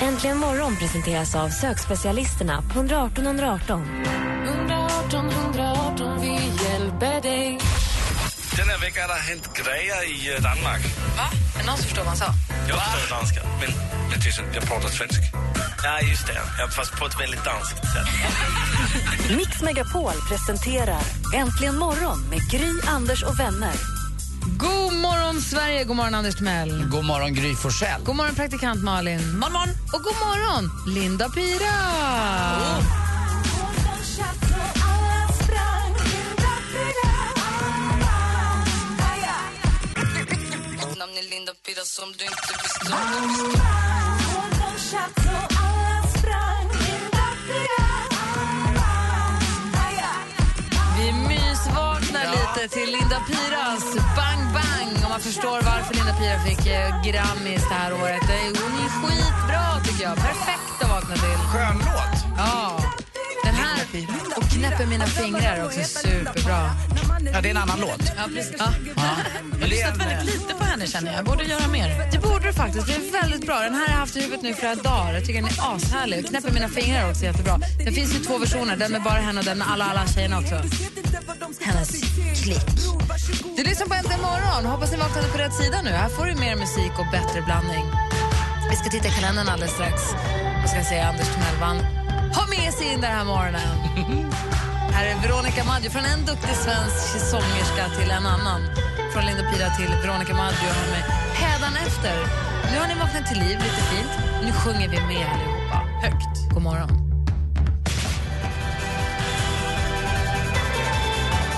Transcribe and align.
Äntligen 0.00 0.38
morgon 0.38 0.76
presenteras 0.76 1.34
av 1.34 1.48
sökspecialisterna 1.48 2.62
på 2.72 2.78
118 2.78 3.26
118. 3.26 3.82
118 4.44 5.28
118, 5.30 6.20
vi 6.20 6.32
hjälper 6.64 7.22
dig. 7.22 7.58
Den 8.56 8.68
här 8.68 8.78
veckan 8.80 9.02
har 9.10 9.16
det 9.16 9.22
hänt 9.22 9.50
grejer 9.54 10.00
i 10.10 10.34
eh, 10.34 10.42
Danmark. 10.42 10.82
Va? 11.16 11.28
Är 11.54 11.58
det 11.58 11.66
någon 11.66 11.76
som 11.76 11.84
förstår 11.84 12.02
vad 12.02 12.08
han 12.08 12.16
sa? 12.16 12.30
Jag 12.68 12.82
förstår 12.82 13.16
danska, 13.16 13.40
men, 13.60 13.70
men 14.10 14.20
det 14.20 14.28
är 14.28 14.32
så, 14.32 14.42
jag 14.54 14.64
pratar 14.64 14.88
svenska. 14.88 15.22
Ja, 15.84 16.00
just 16.00 16.26
det. 16.26 16.40
Ja, 16.58 16.68
fast 16.68 16.92
på 16.98 17.06
ett 17.06 17.20
väldigt 17.20 17.44
danskt 17.44 17.76
sätt. 17.76 18.08
Mix 19.36 19.62
Megapol 19.62 20.12
presenterar 20.28 21.02
Äntligen 21.34 21.78
morgon 21.78 22.18
med 22.30 22.50
Gry, 22.50 22.72
Anders 22.86 23.22
och 23.22 23.40
vänner. 23.40 23.95
Morgon, 25.36 25.50
Sverige! 25.50 25.84
God 25.84 25.96
morgon, 25.96 26.14
Anders 26.14 26.34
Timell. 26.34 26.88
God 26.90 27.04
morgon, 27.04 27.34
Gry 27.34 27.54
Forssell. 27.54 28.00
God 28.04 28.16
morgon, 28.16 28.34
praktikant 28.34 28.82
Malin. 28.82 29.20
Morgon, 29.38 29.52
morgon. 29.52 29.74
Och 29.92 30.02
god 30.02 30.14
morgon, 30.14 30.70
Linda 30.86 31.28
Pira. 31.28 31.76
Namn 40.98 41.16
är 41.16 41.30
Linda 41.30 41.52
Pira 41.66 41.84
som 41.84 42.12
du 42.18 42.24
inte 42.24 42.52
visste 42.62 42.92
Vi 50.98 51.12
mysvaknar 51.12 52.30
lite 52.30 52.74
till 52.74 52.90
Linda 52.92 53.20
Piras 53.28 53.94
Bang 53.94 54.52
Bang. 54.54 54.75
Förstår 55.36 55.62
varför 55.62 55.94
Linda 55.94 56.12
Pira 56.12 56.38
fick 56.44 56.66
eh, 56.66 57.02
Grammis 57.02 57.62
det 57.68 57.74
här 57.74 57.92
året. 57.92 58.20
Det 58.26 58.32
är- 58.34 58.62
Hon 58.62 58.72
är 58.84 58.88
skitbra, 58.88 59.84
tycker 59.84 60.04
jag. 60.04 60.16
Perfekt 60.16 60.82
att 60.82 60.88
vakna 60.90 61.14
till. 61.14 61.22
Skön 61.52 61.76
låt. 61.78 62.24
Ja. 62.36 62.80
Den 63.44 63.54
här 63.54 63.78
och 64.36 64.42
Knäpper 64.50 64.86
mina 64.86 65.06
fingrar 65.06 65.56
är 65.56 65.64
också 65.66 65.80
superbra. 65.84 66.70
Ja, 67.32 67.40
det 67.40 67.48
är 67.48 67.50
en 67.50 67.56
annan 67.56 67.80
låt. 67.80 68.02
Ja, 68.16 68.22
precis. 68.34 68.54
Ja. 68.58 68.68
Men 69.60 69.70
det 69.70 69.80
är 69.82 69.92
en, 69.92 70.00
eh, 70.00 70.24
lite 70.24 70.54
på 70.58 70.64
henne 70.64 70.86
känner 70.86 71.12
jag. 71.16 71.24
Borde 71.24 71.44
göra 71.44 71.68
mer. 71.68 72.10
Det 72.12 72.18
borde 72.18 72.46
du 72.46 72.52
faktiskt. 72.52 72.86
Det 72.86 72.94
är 72.94 73.22
väldigt 73.22 73.46
bra. 73.46 73.60
Den 73.60 73.74
här 73.74 73.80
har 73.86 73.88
jag 73.94 73.98
haft 74.00 74.16
i 74.16 74.20
huvudet 74.20 74.42
nu 74.42 74.54
flera 74.54 74.74
dagar. 74.74 75.12
Jag 75.14 75.26
tycker 75.26 75.42
den 75.42 75.50
är 75.50 75.76
ashärlig. 75.76 76.24
Och 76.24 76.30
knäpper 76.30 76.50
mina 76.52 76.68
fingrar 76.68 77.10
också 77.10 77.24
jättebra. 77.24 77.60
Det 77.84 77.92
finns 77.92 78.14
ju 78.14 78.18
två 78.18 78.38
versioner. 78.38 78.76
Den 78.76 78.92
med 78.92 79.02
bara 79.02 79.20
henne 79.20 79.38
och 79.38 79.44
den 79.46 79.58
med 79.58 79.70
alla, 79.70 79.84
alla 79.84 80.06
tjejerna 80.06 80.38
också. 80.38 80.54
Hennes 81.60 81.90
klick. 82.42 82.66
Du 83.56 83.62
lyssnar 83.62 83.86
på 83.86 83.94
Äntligen 83.94 84.20
morgon. 84.20 84.62
Hoppas 84.72 84.90
ni 84.92 84.98
vaknade 84.98 85.28
på 85.28 85.38
rätt 85.38 85.54
sida 85.54 85.78
nu. 85.82 85.90
Här 85.90 86.08
får 86.08 86.26
du 86.26 86.34
mer 86.34 86.56
musik 86.56 86.92
och 87.00 87.08
bättre 87.16 87.38
blandning. 87.48 87.84
Vi 88.70 88.76
ska 88.76 88.86
titta 88.90 89.08
i 89.08 89.14
kalendern 89.18 89.48
alldeles 89.48 89.74
strax. 89.78 89.96
Vad 90.60 90.68
ska 90.70 90.84
säga? 90.92 91.04
Anders 91.12 91.28
Timell 91.34 91.58
vann. 91.66 91.78
Ha 92.38 92.44
med 92.54 92.70
sig 92.78 92.86
in 92.92 93.00
den 93.06 93.12
här 93.18 93.24
morgonen. 93.24 93.70
Här 94.96 95.04
är 95.10 95.14
Veronica 95.24 95.64
Maggio, 95.70 95.90
från 95.90 96.04
en 96.04 96.22
duktig 96.30 96.56
svensk 96.66 97.02
sångerska 97.32 97.84
till 97.98 98.10
en 98.18 98.26
annan. 98.34 98.60
Från 99.12 99.22
Linda 99.28 99.44
Pira 99.50 99.68
till 99.78 99.90
Veronica 100.02 100.34
Maggio 100.42 100.70
här 100.78 100.88
med 100.94 101.02
Hädanefter. 101.40 102.18
Nu 102.70 102.76
har 102.80 102.88
ni 102.88 102.94
vaknat 103.04 103.26
till 103.30 103.38
liv 103.44 103.56
lite 103.66 103.82
fint. 103.92 104.12
Nu 104.44 104.52
sjunger 104.52 104.88
vi 104.88 104.98
med 105.12 105.26
allihopa. 105.32 105.78
Högt. 106.04 106.34
God 106.54 106.62
morgon. 106.62 106.90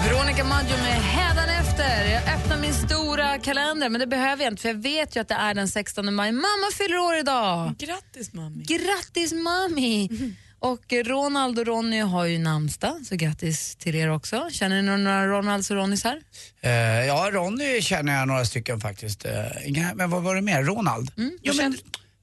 Veronica 0.05 0.45
Maggio 0.45 0.77
med 0.87 0.99
Hädanefter. 1.79 2.13
Jag 2.29 2.35
öppnar 2.41 2.59
min 2.59 2.75
stora 2.75 3.39
kalender, 3.39 3.89
men 3.89 4.01
det 4.01 4.07
behöver 4.07 4.45
jag 4.45 4.53
inte 4.53 4.63
för 4.63 4.69
jag 4.69 4.83
vet 4.83 5.17
ju 5.17 5.21
att 5.21 5.29
det 5.29 5.35
är 5.35 5.55
den 5.55 5.69
16 5.69 6.15
maj. 6.15 6.33
Mamma 6.33 6.67
fyller 6.79 6.99
år 6.99 7.17
idag! 7.17 7.75
Grattis, 7.79 8.33
mami. 8.33 8.65
Grattis 8.65 9.33
mami! 9.33 10.09
Och 10.61 10.93
Ronald 11.05 11.59
och 11.59 11.67
Ronny 11.67 12.01
har 12.01 12.25
ju 12.25 12.39
namnsdag, 12.39 13.01
så 13.07 13.17
grattis 13.17 13.77
till 13.77 13.95
er 13.95 14.11
också. 14.11 14.49
Känner 14.51 14.83
ni 14.83 14.99
några 14.99 15.27
Ronalds 15.27 15.71
och 15.71 15.77
Ronnys 15.77 16.05
här? 16.05 16.21
eh, 16.61 16.71
ja, 17.07 17.31
Ronny 17.33 17.81
känner 17.83 18.19
jag 18.19 18.29
några 18.29 18.45
stycken 18.45 18.81
faktiskt. 18.81 19.25
Eh, 19.25 19.33
inga- 19.67 19.95
men 19.95 20.11
vad 20.11 20.23
var 20.23 20.35
det 20.35 20.41
mer? 20.43 20.63
Ronald? 20.63 21.11
Mm, 21.17 21.39
ja, 21.43 21.53
men 21.57 21.77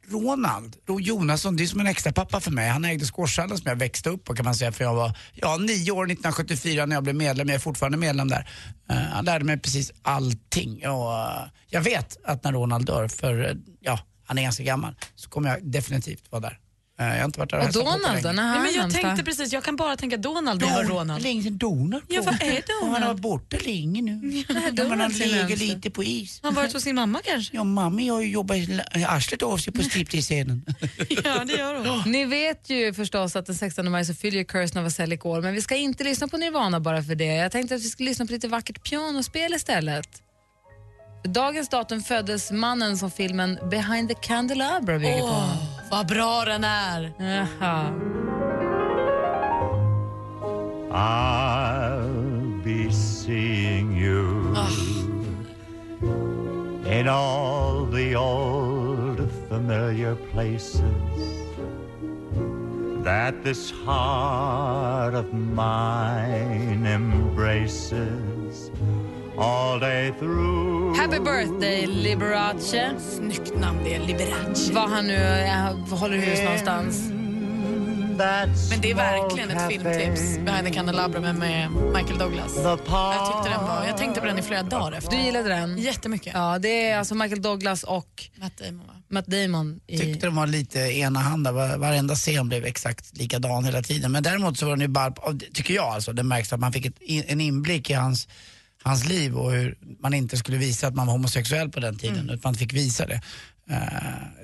Ronald 0.09 0.75
Ro 0.87 0.99
Jonasson, 0.99 1.55
det 1.55 1.63
är 1.63 1.67
som 1.67 1.79
en 1.79 1.87
extra 1.87 2.11
pappa 2.11 2.39
för 2.39 2.51
mig. 2.51 2.69
Han 2.69 2.85
ägde 2.85 3.05
Squashhallen 3.05 3.57
som 3.57 3.69
jag 3.69 3.75
växte 3.75 4.09
upp 4.09 4.23
på 4.23 4.35
kan 4.35 4.45
man 4.45 4.55
säga. 4.55 4.71
För 4.71 4.83
jag 4.83 4.95
var 4.95 5.17
ja, 5.33 5.57
nio 5.57 5.91
år 5.91 6.05
1974 6.05 6.85
när 6.85 6.95
jag 6.95 7.03
blev 7.03 7.15
medlem. 7.15 7.47
Jag 7.47 7.55
är 7.55 7.59
fortfarande 7.59 7.97
medlem 7.97 8.27
där. 8.27 8.49
Uh, 8.91 8.97
han 8.97 9.25
lärde 9.25 9.45
mig 9.45 9.59
precis 9.59 9.91
allting. 10.01 10.87
Och, 10.87 11.11
uh, 11.11 11.47
jag 11.69 11.81
vet 11.81 12.17
att 12.23 12.43
när 12.43 12.51
Ronald 12.51 12.85
dör, 12.85 13.07
för 13.07 13.39
uh, 13.39 13.57
ja, 13.79 13.99
han 14.25 14.37
är 14.37 14.41
ganska 14.41 14.63
gammal, 14.63 14.95
så 15.15 15.29
kommer 15.29 15.49
jag 15.49 15.71
definitivt 15.71 16.31
vara 16.31 16.41
där. 16.41 16.59
Eh, 16.99 17.05
jag 17.07 17.17
har 17.17 17.25
inte 17.25 17.39
varit 17.39 17.51
där 17.51 17.59
och 17.59 17.65
på 17.65 17.73
på 17.73 17.79
Donald 17.79 18.23
då? 18.23 18.31
När 18.31 18.51
Nej, 18.51 18.59
men 18.59 18.73
jag 18.73 19.01
tänkte 19.01 19.23
precis, 19.23 19.53
jag 19.53 19.63
kan 19.63 19.75
bara 19.75 19.95
tänka 19.95 20.17
Donald 20.17 20.61
när 20.61 20.67
jag 20.67 20.89
Ronald. 20.89 21.23
Länge 21.23 21.43
sedan 21.43 21.57
Donald 21.57 22.03
Ja, 22.07 22.21
vad 22.21 22.41
är 22.41 22.57
Och 22.57 22.87
han 22.87 22.89
har 22.89 22.99
Donald? 22.99 23.05
varit 23.05 23.21
borta 23.21 23.57
länge 23.65 24.01
nu. 24.01 24.43
Donald 24.47 24.79
Ja, 24.79 24.83
men 24.83 24.99
han 24.99 25.11
ligger 25.11 25.57
lite 25.57 25.89
på 25.91 26.03
is. 26.03 26.39
Han 26.43 26.55
har 26.55 26.61
varit 26.61 26.73
hos 26.73 26.83
sin 26.83 26.95
mamma 26.95 27.21
kanske? 27.25 27.55
Ja, 27.55 27.63
mamma 27.63 28.11
har 28.11 28.21
ju 28.21 28.31
jobbat 28.31 28.57
arslet 29.07 29.41
av 29.41 29.57
sig 29.57 29.73
på 29.73 29.83
striptease-scenen. 29.83 30.65
Ja, 31.23 31.45
det 31.45 31.53
gör 31.53 31.75
hon. 31.89 32.11
Ni 32.11 32.25
vet 32.25 32.69
ju 32.69 32.93
förstås 32.93 33.35
att 33.35 33.45
den 33.45 33.55
16 33.55 33.91
maj 33.91 34.05
så 34.05 34.13
fyller 34.13 34.43
Kirsten 34.43 34.81
Novoselic 34.81 35.25
år, 35.25 35.41
men 35.41 35.53
vi 35.53 35.61
ska 35.61 35.75
inte 35.75 36.03
lyssna 36.03 36.27
på 36.27 36.37
Nirvana 36.37 36.79
bara 36.79 37.03
för 37.03 37.15
det. 37.15 37.25
Jag 37.25 37.51
tänkte 37.51 37.75
att 37.75 37.81
vi 37.81 37.89
skulle 37.89 38.09
lyssna 38.09 38.25
på 38.25 38.31
lite 38.31 38.47
vackert 38.47 38.83
pianospel 38.89 39.53
istället. 39.53 40.07
Dagens 41.27 41.69
datum 41.69 42.01
föddes 42.01 42.51
mannen 42.51 42.97
som 42.97 43.11
filmen 43.11 43.59
Behind 43.69 44.09
the 44.09 44.15
Candelabra 44.15 44.99
bygger 44.99 45.19
på. 45.19 45.27
Åh, 45.27 45.55
vad 45.91 46.07
bra 46.07 46.43
den 46.45 46.63
är. 46.63 47.11
Jaha. 47.17 47.93
I'll 50.91 52.63
be 52.63 52.91
seeing 52.93 53.97
you 53.97 54.55
in 56.99 57.07
all 57.07 57.87
the 57.91 58.15
old 58.15 59.29
familiar 59.49 60.15
places 60.31 60.81
that 63.03 63.43
this 63.43 63.73
heart 63.85 65.13
of 65.13 65.33
mine 65.33 66.85
embraces 66.85 68.71
all 69.37 69.79
day 69.79 70.11
through. 70.19 70.97
Happy 70.97 71.19
birthday 71.19 71.87
Liberace. 71.87 72.91
Snyggt 72.99 73.59
namn 73.59 73.79
det 73.83 73.95
är 73.95 73.99
Liberace. 73.99 74.73
Var 74.73 74.87
han 74.87 75.07
nu 75.07 75.15
äh, 75.15 75.97
håller 75.99 76.17
hus 76.17 76.39
någonstans. 76.43 77.11
Men 78.17 78.81
det 78.81 78.91
är 78.91 78.95
verkligen 78.95 79.49
ett 79.49 79.67
filmtips. 79.67 80.37
Behind 80.45 80.67
the 80.67 80.73
Candelabra 80.73 81.19
med, 81.21 81.35
med 81.35 81.71
Michael 81.71 82.17
Douglas. 82.17 82.55
Jag 82.63 82.79
tyckte 82.79 83.49
den 83.49 83.67
var, 83.67 83.85
jag 83.87 83.97
tänkte 83.97 84.21
på 84.21 84.27
den 84.27 84.39
i 84.39 84.41
flera 84.41 84.63
dagar 84.63 84.97
efter. 84.97 85.17
Du 85.17 85.23
gillade 85.23 85.49
den? 85.49 85.77
Jättemycket. 85.77 86.33
Ja, 86.33 86.59
det 86.59 86.89
är 86.89 86.97
alltså 86.97 87.15
Michael 87.15 87.41
Douglas 87.41 87.83
och 87.83 88.23
Matt 88.35 88.57
Damon 88.57 88.87
va? 88.87 88.93
Matt 89.09 89.27
Damon. 89.27 89.79
I... 89.87 89.97
Tyckte 89.97 90.27
de 90.27 90.35
var 90.35 90.47
lite 90.47 90.79
enahanda, 90.79 91.51
var- 91.51 91.77
varenda 91.77 92.15
scen 92.15 92.49
blev 92.49 92.65
exakt 92.65 93.17
likadan 93.17 93.65
hela 93.65 93.81
tiden. 93.81 94.11
Men 94.11 94.23
däremot 94.23 94.57
så 94.57 94.65
var 94.65 94.71
den 94.71 94.81
ju 94.81 94.87
bara, 94.87 95.13
tycker 95.53 95.73
jag 95.73 95.85
alltså, 95.85 96.13
det 96.13 96.23
märks 96.23 96.53
att 96.53 96.59
man 96.59 96.73
fick 96.73 96.85
ett, 96.85 96.97
en 97.27 97.41
inblick 97.41 97.89
i 97.89 97.93
hans, 97.93 98.27
hans 98.85 99.05
liv 99.09 99.35
och 99.37 99.51
hur 99.51 99.77
man 99.99 100.13
inte 100.13 100.37
skulle 100.37 100.57
visa 100.57 100.87
att 100.87 100.95
man 100.95 101.07
var 101.07 101.13
homosexuell 101.13 101.69
på 101.69 101.79
den 101.79 101.97
tiden, 101.97 102.25
utan 102.29 102.39
man 102.43 102.55
fick 102.55 102.73
visa 102.73 103.05
det. 103.05 103.21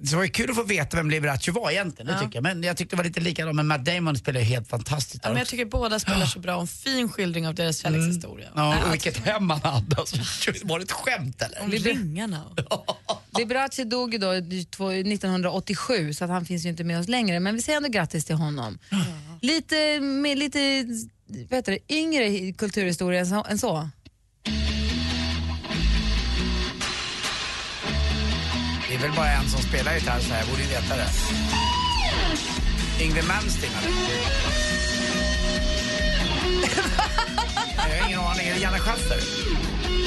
Så 0.03 0.09
det 0.11 0.15
var 0.15 0.23
ju 0.23 0.29
kul 0.29 0.49
att 0.49 0.55
få 0.55 0.63
veta 0.63 0.97
vem 0.97 1.09
Liberace 1.09 1.51
var 1.51 1.71
egentligen, 1.71 2.07
det 2.07 2.13
Ja. 2.13 2.19
tycker 2.19 2.35
jag. 2.35 2.43
Men 2.43 2.63
jag 2.63 2.77
tyckte 2.77 2.95
det 2.95 2.97
var 2.97 3.03
lite 3.03 3.19
likadant, 3.19 3.55
men 3.55 3.67
Matt 3.67 3.85
Damon 3.85 4.15
spelar 4.17 4.39
ju 4.39 4.45
helt 4.45 4.67
fantastiskt 4.67 5.19
Ja, 5.23 5.29
men 5.29 5.37
jag 5.37 5.47
tycker 5.47 5.65
båda 5.65 5.99
spelar 5.99 6.25
så 6.25 6.39
bra. 6.39 6.61
En 6.61 6.67
fin 6.67 7.09
skildring 7.09 7.47
av 7.47 7.55
deras 7.55 7.77
kärlekshistoria. 7.77 8.47
Ja, 8.55 8.69
Nej, 8.73 8.83
och 8.87 8.93
vilket 8.93 9.17
hem 9.17 9.49
han 9.49 9.61
hade. 9.61 9.95
Alltså, 9.97 10.17
var 10.63 10.79
det 10.79 10.83
ett 10.83 10.91
skämt 10.91 11.41
eller? 11.41 11.61
Om 11.61 11.71
ringarna. 11.71 12.43
Liberace 13.37 13.83
dog 13.83 14.13
ju 14.13 14.19
då 14.19 14.35
i 14.35 14.65
två- 14.71 14.91
1987 14.91 16.13
så 16.13 16.23
att 16.23 16.29
han 16.29 16.45
finns 16.45 16.65
ju 16.65 16.69
inte 16.69 16.83
med 16.83 16.99
oss 16.99 17.07
längre 17.07 17.39
men 17.39 17.55
vi 17.55 17.61
säger 17.61 17.77
ändå 17.77 17.89
grattis 17.89 18.25
till 18.25 18.35
honom. 18.35 18.77
Lite, 19.41 19.99
med 19.99 20.37
lite 20.37 20.83
vad 21.49 21.57
heter 21.57 21.71
det, 21.71 21.93
yngre 21.95 22.53
kulturhistoria 22.53 23.19
än 23.49 23.57
så- 23.59 23.89
Det 28.91 28.95
är 28.95 28.99
väl 28.99 29.11
bara 29.11 29.31
en 29.31 29.49
som 29.49 29.61
spelar 29.61 29.93
gitarr 29.95 30.19
så 30.19 30.33
här, 30.33 30.39
jag 30.39 30.47
borde 30.49 30.61
ju 30.61 30.67
veta 30.67 30.95
det. 30.95 31.07
Yngwie 33.03 33.23
Malmsteen 33.23 33.71
eller? 33.81 33.91
Marianne 38.35 38.79
Schaffer. 38.79 39.19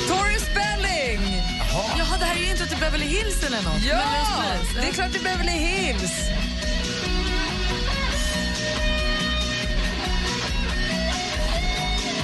Tori 0.09 0.39
Spelling! 0.41 1.43
Jaha, 1.99 2.17
det 2.19 2.25
här 2.25 2.37
är 2.37 2.41
ju 2.41 2.51
inte 2.51 2.67
till 2.67 2.79
Beverly 2.79 3.07
Hills 3.07 3.43
eller 3.43 3.63
något. 3.63 3.83
Ja, 3.89 4.03
det 4.81 4.89
är 4.89 4.93
klart 4.93 5.13
det 5.13 5.19
är 5.19 5.23
Beverly 5.23 5.51
Hills. 5.59 6.13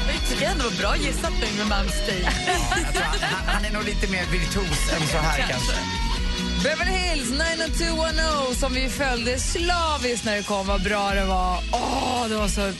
Jag 0.08 0.28
tycker 0.28 0.46
ändå 0.50 0.64
det 0.64 0.70
var 0.70 0.82
bra 0.82 0.96
gissat 0.96 1.32
nu 1.40 1.58
med 1.58 1.66
Malmsteen. 1.66 2.22
Jag 2.94 3.00
han- 3.02 3.46
han 3.46 3.64
är 3.64 3.70
nog 3.70 3.84
lite 3.84 4.06
mer 4.10 4.24
virtuos 4.32 4.92
än 4.92 5.06
så 5.08 5.16
här 5.18 5.38
kanske. 5.50 5.72
Beverly 6.62 6.90
Hills 6.92 7.30
90210 7.30 8.54
som 8.54 8.72
vi 8.74 8.88
följde 8.88 9.38
slaviskt 9.38 10.24
när 10.24 10.36
det 10.36 10.42
kom. 10.42 10.66
Vad 10.66 10.82
bra 10.82 11.10
det 11.14 11.24
var. 11.24 11.58
Åh, 11.72 12.26
det 12.28 12.36
var 12.36 12.48
så 12.48 12.72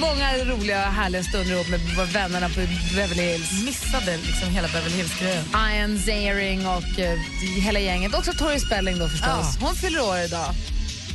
många 0.00 0.44
roliga 0.44 0.80
härliga 0.80 1.22
stunder 1.22 1.52
ihop 1.52 1.68
med 1.68 2.08
vännerna 2.12 2.48
på 2.48 2.60
Beverly 2.94 3.22
Hills. 3.22 3.64
Missade 3.64 4.16
liksom 4.16 4.48
hela 4.48 4.68
Beverly 4.68 4.96
Hills-grejen. 4.96 5.44
Ian 5.74 5.98
Ziering 5.98 6.66
och 6.66 6.98
eh, 6.98 7.18
hela 7.62 7.80
gänget. 7.80 8.14
Också 8.14 8.32
Tori 8.32 8.60
Spelling 8.60 8.98
då 8.98 9.08
förstås. 9.08 9.58
Hon 9.60 9.74
fyller 9.74 10.00
år 10.00 10.18
idag. 10.18 10.54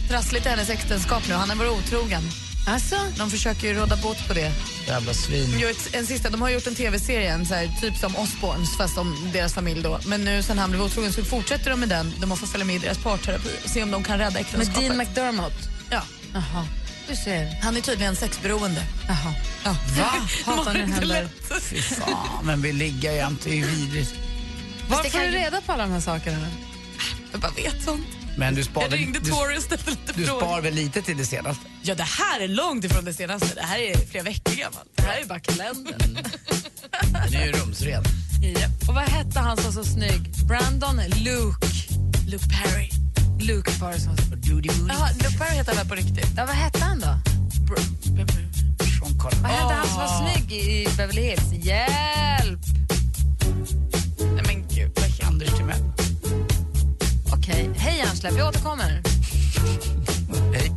Trassligt 0.09 0.45
i 0.45 0.49
hennes 0.49 0.69
äktenskap 0.69 1.23
nu. 1.27 1.33
Han 1.33 1.49
har 1.49 1.55
varit 1.55 1.71
otrogen. 1.71 2.23
Alltså? 2.67 2.95
De 3.17 3.31
försöker 3.31 3.67
ju 3.67 3.73
råda 3.73 3.95
bot 3.95 4.27
på 4.27 4.33
det. 4.33 4.51
Jävla 4.87 5.13
svin. 5.13 5.51
De, 5.51 5.59
gör 5.59 5.71
ett, 5.71 5.95
en 5.95 6.05
sista, 6.05 6.29
de 6.29 6.41
har 6.41 6.49
gjort 6.49 6.67
en 6.67 6.75
tv-serie, 6.75 7.33
en 7.33 7.45
så 7.45 7.53
här, 7.53 7.71
typ 7.81 7.97
som 7.97 8.15
Osbournes 8.15 8.77
fast 8.77 8.97
om 8.97 9.29
deras 9.33 9.53
familj 9.53 9.83
då. 9.83 9.99
Men 10.05 10.23
nu 10.25 10.43
sen 10.43 10.57
han 10.59 10.69
blev 10.69 10.83
otrogen 10.83 11.13
så 11.13 11.23
fortsätter 11.23 11.69
de 11.69 11.79
med 11.79 11.89
den. 11.89 12.13
De 12.19 12.29
har 12.29 12.37
fått 12.37 12.49
följa 12.49 12.65
med 12.65 12.75
i 12.75 12.79
deras 12.79 12.97
parterapi 12.97 13.49
och 13.63 13.69
se 13.69 13.83
om 13.83 13.91
de 13.91 14.03
kan 14.03 14.17
rädda 14.17 14.31
Med 14.31 14.41
äktenskapet. 14.41 14.81
Dean 14.81 14.97
McDermott. 14.97 15.69
Ja. 15.89 16.01
Jaha. 16.33 16.67
Du 17.09 17.15
ser. 17.15 17.59
Han 17.61 17.77
är 17.77 17.81
tydligen 17.81 18.15
sexberoende. 18.15 18.81
Jaha. 19.07 19.33
Ja. 19.63 19.75
Va? 19.97 20.11
Hatar 20.45 20.73
det 20.73 20.79
händer. 20.79 21.29
Fy 21.61 21.81
fan, 21.81 22.45
men 22.45 22.61
vi 22.61 22.73
ligger 22.73 23.11
jämt. 23.11 23.41
Det 23.43 23.49
är 23.49 23.55
ju 23.55 23.65
vidrigt. 23.65 24.13
Var 24.89 25.03
får 25.03 25.19
du 25.19 25.25
reda 25.25 25.61
på 25.61 25.71
alla 25.71 25.83
de 25.83 25.91
här 25.91 25.99
sakerna? 25.99 26.47
Jag 27.31 27.41
bara 27.41 27.51
vet 27.51 27.83
sånt. 27.83 28.05
Men 28.37 28.55
du 28.55 28.63
spar, 28.63 28.81
Jag 28.81 28.93
ringde 28.93 29.19
du, 29.19 29.29
Tori 29.31 29.57
och 29.57 29.61
ställde 29.63 29.91
lite 29.91 30.13
du 30.15 30.25
frågor. 30.25 30.41
spar 30.41 30.61
väl 30.61 30.73
lite 30.73 31.01
till 31.01 31.17
det 31.17 31.25
senaste? 31.25 31.65
Ja, 31.81 31.95
det 31.95 32.03
här 32.03 32.39
är 32.39 32.47
långt 32.47 32.83
ifrån 32.85 33.05
det 33.05 33.13
senaste. 33.13 33.47
Det 33.55 33.61
här 33.61 33.77
är 33.79 33.97
flera 34.07 34.23
veckor 34.23 34.53
gammalt. 34.55 34.89
Det 34.95 35.01
här 35.03 35.21
är 35.21 35.25
bara 35.25 35.39
kalendern. 35.39 36.17
Den 37.31 37.41
är 37.41 37.45
ju 37.45 37.51
rumsren. 37.51 38.03
Japp. 38.41 38.89
Och 38.89 38.95
vad 38.95 39.03
hette 39.03 39.39
han 39.39 39.57
som 39.57 39.65
var 39.65 39.71
så 39.71 39.89
snygg? 39.89 40.31
Brandon? 40.47 40.95
Luke? 40.97 41.67
Luke 42.27 42.45
Perry. 42.49 42.89
Luke 43.39 43.71
var 43.81 43.91
det 43.91 43.99
som 43.99 44.15
Jaha, 44.89 45.09
Luke 45.23 45.37
Perry 45.37 45.55
heter 45.55 45.75
han 45.75 45.77
väl 45.77 45.87
på 45.87 45.95
riktigt? 45.95 46.29
Ja, 46.37 46.45
vad 46.45 46.55
hette 46.55 46.79
han 46.79 46.99
då? 46.99 47.07
Sean 48.99 49.17
Connery. 49.19 49.41
Vad 49.41 49.51
hette 49.51 49.73
han 49.73 49.87
som 49.87 49.97
var 49.97 50.31
snygg 50.33 50.51
i 50.51 50.87
Beverly 50.97 51.21
Hills? 51.21 51.65
Hjälp! 51.65 52.34
Hej 57.95 58.03
Ansläpp, 58.03 58.37
jag 58.37 58.47
återkommer. 58.47 59.01
Hej. 60.53 60.71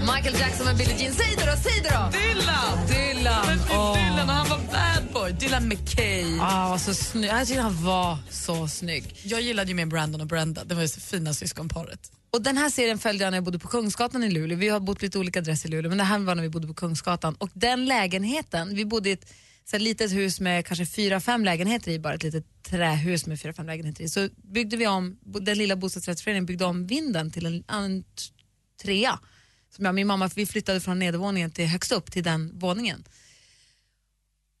Michael 0.00 0.40
Jackson 0.40 0.66
med 0.66 0.76
Billie 0.76 0.96
Jean. 0.98 1.14
Säg 1.14 1.36
det 1.36 1.50
då, 1.50 1.56
säg 1.62 1.82
det 1.82 1.88
då! 1.88 2.18
Dylan! 2.18 2.86
Dylan! 2.88 3.46
Men 3.46 3.58
Åh. 3.70 3.94
Dylan 3.94 4.28
och 4.28 4.34
han 4.34 4.48
var 4.48 4.58
bad 4.58 5.12
boy. 5.12 5.32
Dylan 5.32 5.68
McKay. 5.68 6.38
Ah, 6.40 6.78
så 6.78 6.94
snygg. 6.94 7.30
Jag 7.30 7.46
tyckte 7.46 7.62
han 7.62 7.84
var 7.84 8.18
så 8.30 8.68
snygg. 8.68 9.20
Jag 9.22 9.40
gillade 9.40 9.68
ju 9.68 9.74
med 9.74 9.88
Brandon 9.88 10.20
och 10.20 10.26
Brenda. 10.26 10.64
Det 10.64 10.74
var 10.74 10.82
ju 10.82 10.88
så 10.88 11.00
fina 11.00 11.34
syskonparet. 11.34 12.12
Och 12.30 12.42
den 12.42 12.56
här 12.56 12.70
serien 12.70 12.98
följde 12.98 13.24
jag 13.24 13.30
när 13.30 13.36
jag 13.36 13.44
bodde 13.44 13.58
på 13.58 13.68
Kungsgatan 13.68 14.24
i 14.24 14.30
Luleå. 14.30 14.58
Vi 14.58 14.68
har 14.68 14.80
bott 14.80 15.02
lite 15.02 15.18
olika 15.18 15.38
adresser 15.38 15.68
i 15.68 15.72
Luleå, 15.72 15.88
men 15.88 15.98
det 15.98 16.04
här 16.04 16.18
var 16.18 16.34
när 16.34 16.42
vi 16.42 16.48
bodde 16.48 16.66
på 16.66 16.74
Kungsgatan. 16.74 17.34
Och 17.34 17.50
den 17.52 17.86
lägenheten, 17.86 18.74
vi 18.74 18.84
bodde 18.84 19.08
i 19.08 19.12
ett 19.12 19.32
så 19.70 19.76
ett 19.76 19.82
litet 19.82 20.12
hus 20.12 20.40
med 20.40 20.66
kanske 20.66 20.86
fyra, 20.86 21.20
fem 21.20 21.44
lägenheter 21.44 21.90
i, 21.90 21.98
bara 21.98 22.14
ett 22.14 22.22
litet 22.22 22.62
trähus 22.62 23.26
med 23.26 23.40
fyra, 23.40 23.52
fem 23.52 23.66
lägenheter 23.66 24.04
i. 24.04 24.08
Så 24.08 24.28
byggde 24.36 24.76
vi 24.76 24.86
om, 24.86 25.18
den 25.22 25.58
lilla 25.58 25.76
bostadsrättsföreningen 25.76 26.46
byggde 26.46 26.64
om 26.64 26.86
vinden 26.86 27.30
till 27.30 27.46
en, 27.46 27.64
en 27.68 28.04
trea. 28.82 29.20
Som 29.70 29.84
jag 29.84 29.90
och 29.90 29.94
min 29.94 30.06
mamma, 30.06 30.30
vi 30.34 30.46
flyttade 30.46 30.80
från 30.80 30.98
nedervåningen 30.98 31.50
till 31.50 31.66
högst 31.66 31.92
upp 31.92 32.12
till 32.12 32.22
den 32.22 32.58
våningen. 32.58 33.04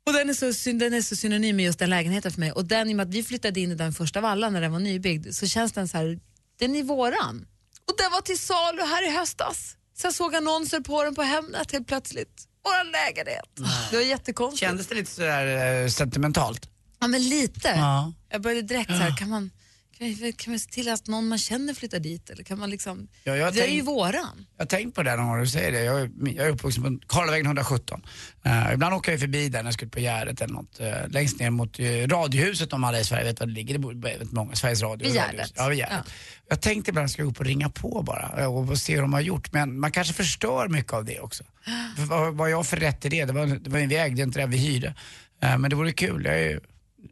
Och 0.06 0.12
den 0.12 0.30
är, 0.30 0.34
så, 0.34 0.72
den 0.72 0.94
är 0.94 1.02
så 1.02 1.16
synonym 1.16 1.56
med 1.56 1.64
just 1.64 1.78
den 1.78 1.90
lägenheten 1.90 2.32
för 2.32 2.40
mig. 2.40 2.52
Och 2.52 2.64
den, 2.64 2.90
i 2.90 2.92
och 2.92 2.96
med 2.96 3.08
att 3.08 3.14
vi 3.14 3.22
flyttade 3.22 3.60
in 3.60 3.72
i 3.72 3.74
den 3.74 3.92
första 3.92 4.20
vallan 4.20 4.52
när 4.52 4.60
den 4.60 4.72
var 4.72 4.78
nybyggd 4.78 5.34
så 5.34 5.46
känns 5.46 5.72
den 5.72 5.88
så 5.88 5.96
här, 5.96 6.20
den 6.58 6.76
är 6.76 6.82
våran. 6.82 7.46
Och 7.84 7.94
den 7.98 8.10
var 8.12 8.20
till 8.20 8.38
salu 8.38 8.82
här 8.82 9.08
i 9.08 9.10
höstas. 9.10 9.76
Så 9.94 10.06
jag 10.06 10.14
såg 10.14 10.34
annonser 10.34 10.80
på 10.80 11.04
den 11.04 11.14
på 11.14 11.22
Hemnet 11.22 11.72
helt 11.72 11.86
plötsligt. 11.86 12.48
Våran 12.68 12.90
lägenhet. 12.92 13.44
Det 13.90 13.96
var 13.96 14.02
jättekonstigt. 14.04 14.60
Kändes 14.60 14.86
det 14.86 14.94
lite 14.94 15.10
sådär 15.10 15.82
eh, 15.82 15.88
sentimentalt? 15.88 16.68
Ja 17.00 17.06
men 17.06 17.28
lite. 17.28 17.68
Ja. 17.68 18.12
Jag 18.30 18.42
började 18.42 18.62
direkt 18.62 18.90
så 18.90 18.96
här, 18.96 19.16
kan 19.16 19.28
man, 19.30 19.50
kan, 19.98 20.32
kan 20.32 20.52
man 20.52 20.58
se 20.58 20.70
till 20.70 20.88
att 20.88 21.06
någon 21.06 21.28
man 21.28 21.38
känner 21.38 21.74
flyttar 21.74 21.98
dit? 21.98 22.30
Eller 22.30 22.44
kan 22.44 22.58
man 22.58 22.70
liksom, 22.70 23.08
Ja, 23.24 23.32
det 23.32 23.40
är 23.40 23.52
tänk- 23.52 23.72
ju 23.72 23.82
våran. 23.82 24.46
Jag 24.56 24.64
har 24.64 24.68
tänkt 24.68 24.94
på 24.94 25.02
det 25.02 25.16
gång 25.16 25.40
du 25.40 25.46
säger 25.46 25.72
det. 25.72 25.82
Jag 25.82 26.00
är, 26.00 26.10
jag 26.24 26.46
är 26.46 26.50
uppvuxen 26.50 26.98
på 26.98 27.06
Karlavägen 27.06 27.46
117. 27.46 28.02
Uh, 28.46 28.72
ibland 28.74 28.94
åker 28.94 29.12
jag 29.12 29.20
förbi 29.20 29.48
där 29.48 29.62
när 29.62 29.72
jag 29.72 29.82
ut 29.82 29.92
på 29.92 30.00
Gärdet 30.00 30.40
eller 30.40 30.54
något. 30.54 30.80
Uh, 30.80 31.08
längst 31.08 31.40
ner 31.40 31.50
mot 31.50 31.80
uh, 31.80 32.06
Radiohuset 32.06 32.72
om 32.72 32.84
alla 32.84 33.00
i 33.00 33.04
Sverige 33.04 33.24
vet 33.24 33.40
var 33.40 33.46
det 33.46 33.52
ligger. 33.52 33.74
Det 33.74 33.80
bor 33.80 33.94
väldigt 33.94 34.32
många. 34.32 34.54
Sveriges 34.54 34.82
Radio. 34.82 35.06
Vid. 35.06 35.14
Gärdet. 35.16 35.52
Ja, 35.56 35.68
vid 35.68 35.78
Gärdet. 35.78 36.12
Jag 36.48 36.60
tänkte 36.60 36.90
ibland 36.90 37.10
ska 37.10 37.22
jag 37.22 37.26
gå 37.26 37.30
upp 37.30 37.40
och 37.40 37.46
ringa 37.46 37.70
på 37.70 38.02
bara 38.02 38.34
eh, 38.38 38.56
och 38.56 38.78
se 38.78 38.94
hur 38.94 39.00
de 39.02 39.12
har 39.12 39.20
gjort. 39.20 39.52
Men 39.52 39.80
man 39.80 39.90
kanske 39.92 40.14
förstör 40.14 40.68
mycket 40.68 40.92
av 40.92 41.04
det 41.04 41.20
också. 41.20 41.44
För 41.96 42.04
vad, 42.04 42.34
vad 42.34 42.50
jag 42.50 42.66
för 42.66 42.76
rätt 42.76 43.04
i 43.04 43.08
det? 43.08 43.24
Det 43.24 43.32
var, 43.32 43.46
det 43.46 43.70
var, 43.70 43.78
vi 43.78 43.96
ägde 43.96 44.22
inte 44.22 44.40
det, 44.40 44.46
vi 44.46 44.56
hyrde. 44.56 44.94
Eh, 45.42 45.58
men 45.58 45.70
det 45.70 45.76
vore 45.76 45.92
kul. 45.92 46.24
Jag 46.24 46.40
är 46.40 46.60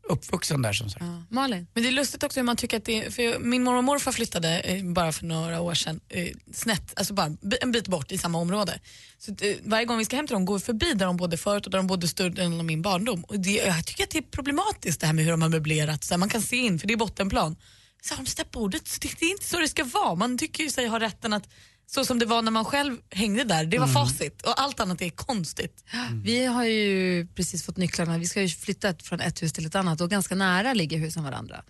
uppvuxen 0.03 0.63
där 0.63 0.73
som 0.73 0.91
sagt. 0.91 1.05
Malin? 1.31 1.67
Men 1.75 1.83
det 1.83 1.89
är 1.89 1.93
lustigt 1.93 2.23
också 2.23 2.41
hur 2.41 2.45
man 2.45 2.57
tycker 2.57 2.77
att 2.77 2.85
det 2.85 3.05
är, 3.05 3.11
för 3.11 3.23
jag, 3.23 3.43
min 3.43 3.63
mormor 3.63 3.79
och 3.79 3.85
morfar 3.85 4.13
flyttade 4.13 4.61
eh, 4.61 4.85
bara 4.85 5.13
för 5.13 5.27
några 5.27 5.61
år 5.61 5.75
sedan 5.75 6.01
eh, 6.09 6.29
snett, 6.53 6.93
alltså 6.97 7.15
bara 7.15 7.37
en 7.61 7.73
bit 7.73 7.89
bort 7.89 8.13
i 8.13 8.19
samma 8.19 8.39
område. 8.39 8.81
Så 9.19 9.31
eh, 9.31 9.57
varje 9.65 9.85
gång 9.85 9.99
vi 9.99 10.05
ska 10.05 10.17
hem 10.17 10.27
till 10.27 10.35
dem 10.35 10.45
går 10.45 10.55
vi 10.55 10.65
förbi 10.65 10.95
där 10.95 11.07
de 11.07 11.17
bodde 11.17 11.37
förut 11.37 11.67
och 11.67 11.71
där 11.71 11.79
de 11.79 11.87
bodde 11.87 12.09
större 12.09 12.29
delen 12.29 12.59
av 12.59 12.65
min 12.65 12.83
barndom. 12.83 13.25
Och 13.25 13.41
det, 13.41 13.51
jag 13.51 13.87
tycker 13.87 14.05
att 14.05 14.11
det 14.11 14.19
är 14.19 14.23
problematiskt 14.23 15.01
det 15.01 15.07
här 15.07 15.15
med 15.15 15.25
hur 15.25 15.31
de 15.31 15.43
har 15.43 15.49
möblerat, 15.49 16.05
så 16.05 16.15
här, 16.15 16.19
man 16.19 16.29
kan 16.29 16.43
se 16.43 16.57
in 16.57 16.79
för 16.79 16.87
det 16.87 16.95
är 16.95 16.99
bottenplan. 16.99 17.57
Så 18.03 18.15
har 18.15 18.25
de 18.25 18.31
ställt 18.31 18.51
bordet, 18.51 18.89
så 18.89 18.99
det, 19.01 19.11
det 19.19 19.27
är 19.27 19.31
inte 19.31 19.47
så 19.47 19.59
det 19.59 19.69
ska 19.69 19.85
vara. 19.85 20.15
Man 20.15 20.39
tycker 20.39 20.65
ju 20.65 20.71
sig 20.71 20.87
ha 20.87 21.01
rätten 21.01 21.33
att 21.33 21.49
så 21.87 22.05
som 22.05 22.19
det 22.19 22.27
var 22.27 22.43
när 22.43 22.51
man 22.51 22.65
själv 22.65 22.97
hängde 23.11 23.45
där, 23.45 23.65
det 23.65 23.79
var 23.79 23.87
facit. 23.87 24.43
Och 24.43 24.61
allt 24.61 24.81
annat 24.81 25.03
är 25.03 25.11
konstigt. 25.11 25.85
Vi 26.25 26.45
har 26.47 26.65
ju 26.65 27.27
precis 27.35 27.63
fått 27.65 27.77
nycklarna, 27.77 28.19
vi 28.19 28.27
ska 28.27 28.43
ju 28.43 28.49
flytta 28.49 28.95
från 28.95 29.21
ett 29.21 29.43
hus 29.43 29.53
till 29.53 29.67
ett 29.67 29.75
annat 29.75 30.01
och 30.01 30.11
ganska 30.11 30.35
nära 30.35 30.75
ligger 30.75 30.99
husen 30.99 31.25
varandra. 31.25 31.63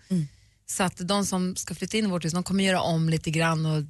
Så 0.69 0.83
att 0.83 1.07
de 1.07 1.25
som 1.25 1.55
ska 1.55 1.75
flytta 1.75 1.97
in 1.97 2.05
i 2.05 2.07
vårt 2.07 2.25
hus, 2.25 2.33
de 2.33 2.43
kommer 2.43 2.63
göra 2.63 2.81
om 2.81 3.09
lite 3.09 3.31
grann 3.31 3.65
och 3.65 3.83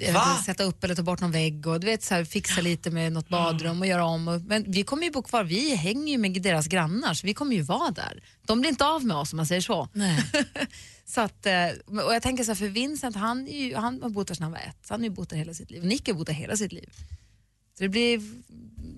jag 0.00 0.12
vet, 0.12 0.44
sätta 0.44 0.64
upp 0.64 0.84
eller 0.84 0.94
ta 0.94 1.02
bort 1.02 1.20
någon 1.20 1.30
vägg 1.30 1.66
och 1.66 1.80
du 1.80 1.86
vet, 1.86 2.02
så 2.02 2.14
här, 2.14 2.24
fixa 2.24 2.60
lite 2.60 2.90
med 2.90 3.12
något 3.12 3.28
badrum 3.28 3.80
och 3.80 3.86
göra 3.86 4.04
om. 4.04 4.28
Och, 4.28 4.40
men 4.40 4.64
vi 4.72 4.82
kommer 4.82 5.04
ju 5.04 5.10
bo 5.10 5.22
kvar, 5.22 5.44
vi 5.44 5.74
hänger 5.74 6.12
ju 6.12 6.18
med 6.18 6.42
deras 6.42 6.66
grannar 6.66 7.14
så 7.14 7.26
vi 7.26 7.34
kommer 7.34 7.56
ju 7.56 7.62
vara 7.62 7.90
där. 7.90 8.22
De 8.46 8.60
blir 8.60 8.70
inte 8.70 8.86
av 8.86 9.04
med 9.04 9.16
oss 9.16 9.32
om 9.32 9.36
man 9.36 9.46
säger 9.46 9.60
så. 9.60 9.88
Så 11.04 11.20
att, 11.20 11.46
eh, 11.46 11.68
och 11.86 12.14
jag 12.14 12.22
tänker 12.22 12.44
så 12.44 12.50
här, 12.50 12.56
för 12.56 12.68
Vincent 12.68 13.16
han, 13.16 13.46
ju, 13.46 13.76
han 13.76 14.02
har 14.02 14.10
bott 14.10 14.28
där 14.28 14.34
sedan 14.34 14.42
han 14.42 14.52
var 14.52 14.58
ett, 14.58 14.86
så 14.86 14.94
han 14.94 15.00
har 15.00 15.04
ju 15.04 15.14
bott 15.14 15.30
där 15.30 15.36
hela 15.36 15.54
sitt 15.54 15.70
liv. 15.70 15.84
Nick 15.84 16.08
har 16.08 16.14
bott 16.14 16.26
där 16.26 16.34
hela 16.34 16.56
sitt 16.56 16.72
liv. 16.72 16.90
Så 17.78 17.82
det 17.84 17.88
blir, 17.88 18.22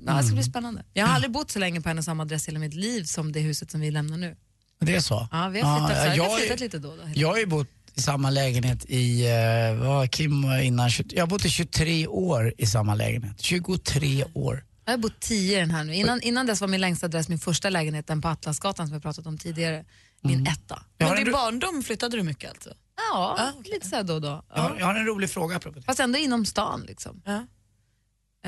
ja, 0.07 0.13
det 0.13 0.25
ska 0.25 0.35
bli 0.35 0.43
spännande. 0.43 0.85
Jag 0.93 1.07
har 1.07 1.15
aldrig 1.15 1.33
bott 1.33 1.51
så 1.51 1.59
länge 1.59 1.81
på 1.81 1.89
en 1.89 1.99
och 1.99 2.05
samma 2.05 2.23
adress 2.23 2.49
hela 2.49 2.59
mitt 2.59 2.75
liv 2.75 3.05
som 3.05 3.33
det 3.33 3.41
huset 3.41 3.71
som 3.71 3.81
vi 3.81 3.91
lämnar 3.91 4.17
nu. 4.17 4.37
Det 4.85 4.95
är 4.97 5.01
så? 5.01 5.29
Ja, 5.33 5.49
vi 5.49 5.61
har 5.61 5.89
flyttat, 5.89 6.05
vi 6.05 6.09
har 6.09 6.17
jag 6.17 6.33
är- 6.35 6.39
flyttat 6.39 6.61
lite 6.61 6.79
då 6.79 6.89
då. 6.89 7.03
Jag 7.15 7.29
har 7.29 7.39
ju 7.39 7.47
bott 7.47 7.69
i 7.95 8.01
samma 8.03 8.31
lägenhet 8.31 8.85
i, 8.89 9.27
eh, 9.27 9.77
vad 9.79 9.89
var 9.89 10.07
Kim 10.07 10.43
var 10.43 10.59
innan, 10.59 10.91
20 10.91 11.17
jag 11.17 11.23
har 11.23 11.27
bott 11.31 11.45
i 11.45 11.49
23 11.51 12.07
år 12.07 12.55
i 12.59 12.67
samma 12.67 12.95
lägenhet. 12.95 13.41
23 13.41 14.25
år. 14.35 14.65
Jag 14.85 14.93
har 14.93 14.99
bott 14.99 15.21
tio 15.21 15.57
i 15.57 15.61
den 15.61 15.71
här 15.71 15.85
nu. 15.85 15.95
Innan, 15.95 16.21
innan 16.23 16.47
dess 16.47 16.61
var 16.61 16.69
min 16.69 16.81
längsta 16.81 17.07
adress 17.07 17.29
min 17.29 17.39
första 17.39 17.71
lägenhet, 17.71 18.07
den 18.07 18.21
på 18.21 18.29
Atlasgatan 18.29 18.87
som 18.87 18.95
jag 18.95 19.03
pratat 19.03 19.27
om 19.27 19.39
tidigare. 19.39 19.85
Min 20.23 20.47
etta. 20.47 20.83
Jag 20.99 21.07
har 21.07 21.15
Men 21.15 21.19
en 21.19 21.25
din 21.25 21.33
barndom 21.33 21.83
flyttade 21.83 22.17
du 22.17 22.23
mycket 22.23 22.51
alltså? 22.51 22.71
Ja, 23.13 23.53
lite 23.65 23.89
så 23.89 24.03
då 24.03 24.15
och 24.15 24.21
då. 24.21 24.45
Jag 24.55 24.63
har, 24.63 24.77
jag 24.79 24.87
har 24.87 24.95
en 24.95 25.07
rolig 25.07 25.31
fråga 25.31 25.57
apropå. 25.57 25.83
Fast 25.83 26.01
ändå 26.01 26.19
inom 26.19 26.47
stan 26.47 26.85
liksom. 26.87 27.23
Ja. 27.25 27.47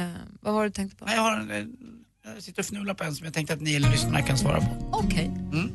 Eh, 0.03 0.09
vad 0.41 0.55
var 0.55 0.63
det 0.63 0.69
du 0.69 0.73
tänkte 0.73 0.97
på? 0.97 1.05
Nej, 1.05 1.15
Jag, 1.15 1.23
har 1.23 1.37
en, 1.41 1.51
en- 1.51 1.77
jag 2.35 2.43
sitter 2.43 2.63
och 2.63 2.67
fnular 2.67 2.95
på 2.95 3.05
en 3.05 3.15
som 3.15 3.25
jag 3.25 3.35
tänkte 3.35 3.55
att 3.55 3.61
ni 3.61 3.79
lyssnare 3.79 4.23
kan 4.23 4.39
svara 4.39 4.61
på. 4.61 4.91
Okej. 4.93 5.25
Mm. 5.27 5.71